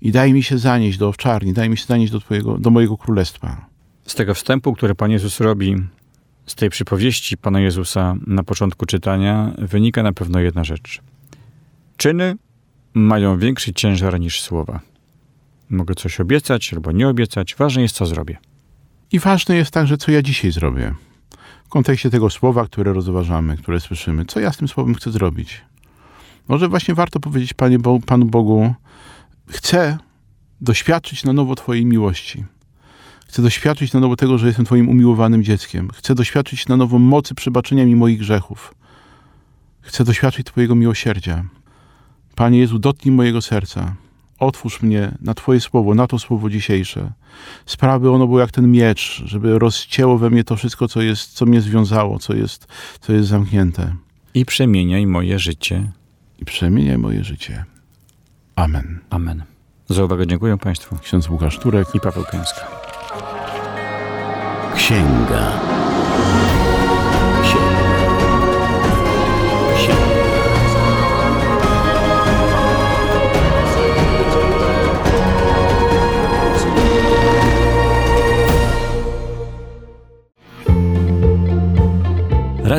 i 0.00 0.12
daj 0.12 0.32
mi 0.32 0.42
się 0.42 0.58
zanieść 0.58 0.98
do 0.98 1.08
owczarni, 1.08 1.52
daj 1.52 1.70
mi 1.70 1.76
się 1.76 1.86
zanieść 1.86 2.12
do, 2.12 2.20
twojego, 2.20 2.58
do 2.58 2.70
mojego 2.70 2.96
królestwa. 2.96 3.66
Z 4.06 4.14
tego 4.14 4.34
wstępu, 4.34 4.72
który 4.72 4.94
Pan 4.94 5.10
Jezus 5.10 5.40
robi, 5.40 5.76
z 6.46 6.54
tej 6.54 6.70
przypowieści 6.70 7.36
Pana 7.36 7.60
Jezusa 7.60 8.14
na 8.26 8.42
początku 8.42 8.86
czytania, 8.86 9.52
wynika 9.58 10.02
na 10.02 10.12
pewno 10.12 10.40
jedna 10.40 10.64
rzecz. 10.64 11.00
Czyny 11.96 12.36
mają 12.94 13.38
większy 13.38 13.72
ciężar 13.72 14.20
niż 14.20 14.40
słowa. 14.40 14.80
Mogę 15.70 15.94
coś 15.94 16.20
obiecać 16.20 16.74
albo 16.74 16.92
nie 16.92 17.08
obiecać, 17.08 17.54
ważne 17.54 17.82
jest, 17.82 17.94
co 17.94 18.06
zrobię. 18.06 18.38
I 19.12 19.18
ważne 19.18 19.56
jest 19.56 19.70
także, 19.70 19.96
co 19.96 20.10
ja 20.10 20.22
dzisiaj 20.22 20.52
zrobię. 20.52 20.94
W 21.64 21.68
kontekście 21.68 22.10
tego 22.10 22.30
słowa, 22.30 22.64
które 22.64 22.92
rozważamy, 22.92 23.56
które 23.56 23.80
słyszymy, 23.80 24.24
co 24.24 24.40
ja 24.40 24.52
z 24.52 24.56
tym 24.56 24.68
słowem 24.68 24.94
chcę 24.94 25.10
zrobić. 25.10 25.64
Może 26.48 26.68
właśnie 26.68 26.94
warto 26.94 27.20
powiedzieć 27.20 27.54
Panie 27.54 27.78
Bo 27.78 28.00
Panu 28.00 28.26
Bogu, 28.26 28.74
chcę 29.48 29.98
doświadczyć 30.60 31.24
na 31.24 31.32
nowo 31.32 31.54
Twojej 31.54 31.86
miłości. 31.86 32.44
Chcę 33.26 33.42
doświadczyć 33.42 33.92
na 33.92 34.00
nowo 34.00 34.16
tego, 34.16 34.38
że 34.38 34.46
jestem 34.46 34.64
Twoim 34.64 34.88
umiłowanym 34.88 35.44
dzieckiem. 35.44 35.90
Chcę 35.94 36.14
doświadczyć 36.14 36.68
na 36.68 36.76
nowo 36.76 36.98
mocy 36.98 37.34
przebaczenia 37.34 37.84
mi 37.84 37.96
moich 37.96 38.18
grzechów. 38.18 38.74
Chcę 39.80 40.04
doświadczyć 40.04 40.46
Twojego 40.46 40.74
miłosierdzia. 40.74 41.44
Panie 42.34 42.58
Jezu, 42.58 42.78
dotknij 42.78 43.14
mojego 43.14 43.42
serca. 43.42 43.96
Otwórz 44.38 44.82
mnie 44.82 45.14
na 45.20 45.34
Twoje 45.34 45.60
słowo, 45.60 45.94
na 45.94 46.06
to 46.06 46.18
słowo 46.18 46.50
dzisiejsze. 46.50 47.12
Sprawy 47.66 48.10
ono 48.10 48.26
było 48.26 48.40
jak 48.40 48.50
ten 48.50 48.70
miecz, 48.70 49.22
żeby 49.24 49.58
rozcięło 49.58 50.18
we 50.18 50.30
mnie 50.30 50.44
to 50.44 50.56
wszystko, 50.56 50.88
co, 50.88 51.02
jest, 51.02 51.32
co 51.32 51.46
mnie 51.46 51.60
związało, 51.60 52.18
co 52.18 52.34
jest, 52.34 52.66
co 53.00 53.12
jest 53.12 53.28
zamknięte. 53.28 53.94
I 54.34 54.44
przemieniaj 54.44 55.06
moje 55.06 55.38
życie. 55.38 55.92
I 56.38 56.44
przemieniaj 56.44 56.98
moje 56.98 57.24
życie. 57.24 57.64
Amen. 58.56 59.00
Amen. 59.10 59.42
Za 59.88 60.04
uwagę 60.04 60.26
dziękuję 60.26 60.58
Państwu. 60.58 60.98
Ksiądz 60.98 61.28
Łukasz 61.28 61.58
Turek 61.58 61.94
i 61.94 62.00
Paweł 62.00 62.24
Kęska. 62.24 62.66
Księga. 64.74 65.60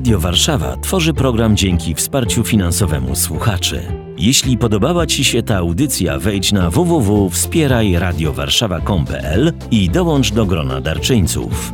Radio 0.08 0.20
Warszawa 0.20 0.78
tworzy 0.78 1.14
program 1.14 1.58
dzięki 1.58 1.96
wsparciu 1.96 2.44
finansowemu 2.44 3.16
słuchaczy. 3.16 3.82
Jeśli 4.18 4.58
podobała 4.58 5.06
Ci 5.06 5.24
się 5.24 5.44
ta 5.44 5.58
audycja, 5.58 6.20
wejdź 6.20 6.52
na 6.52 6.70
www.wspierajradiowarszawa.com.pl 6.70 9.54
i 9.72 9.90
dołącz 9.90 10.32
do 10.32 10.46
grona 10.46 10.82
darczyńców. 10.82 11.74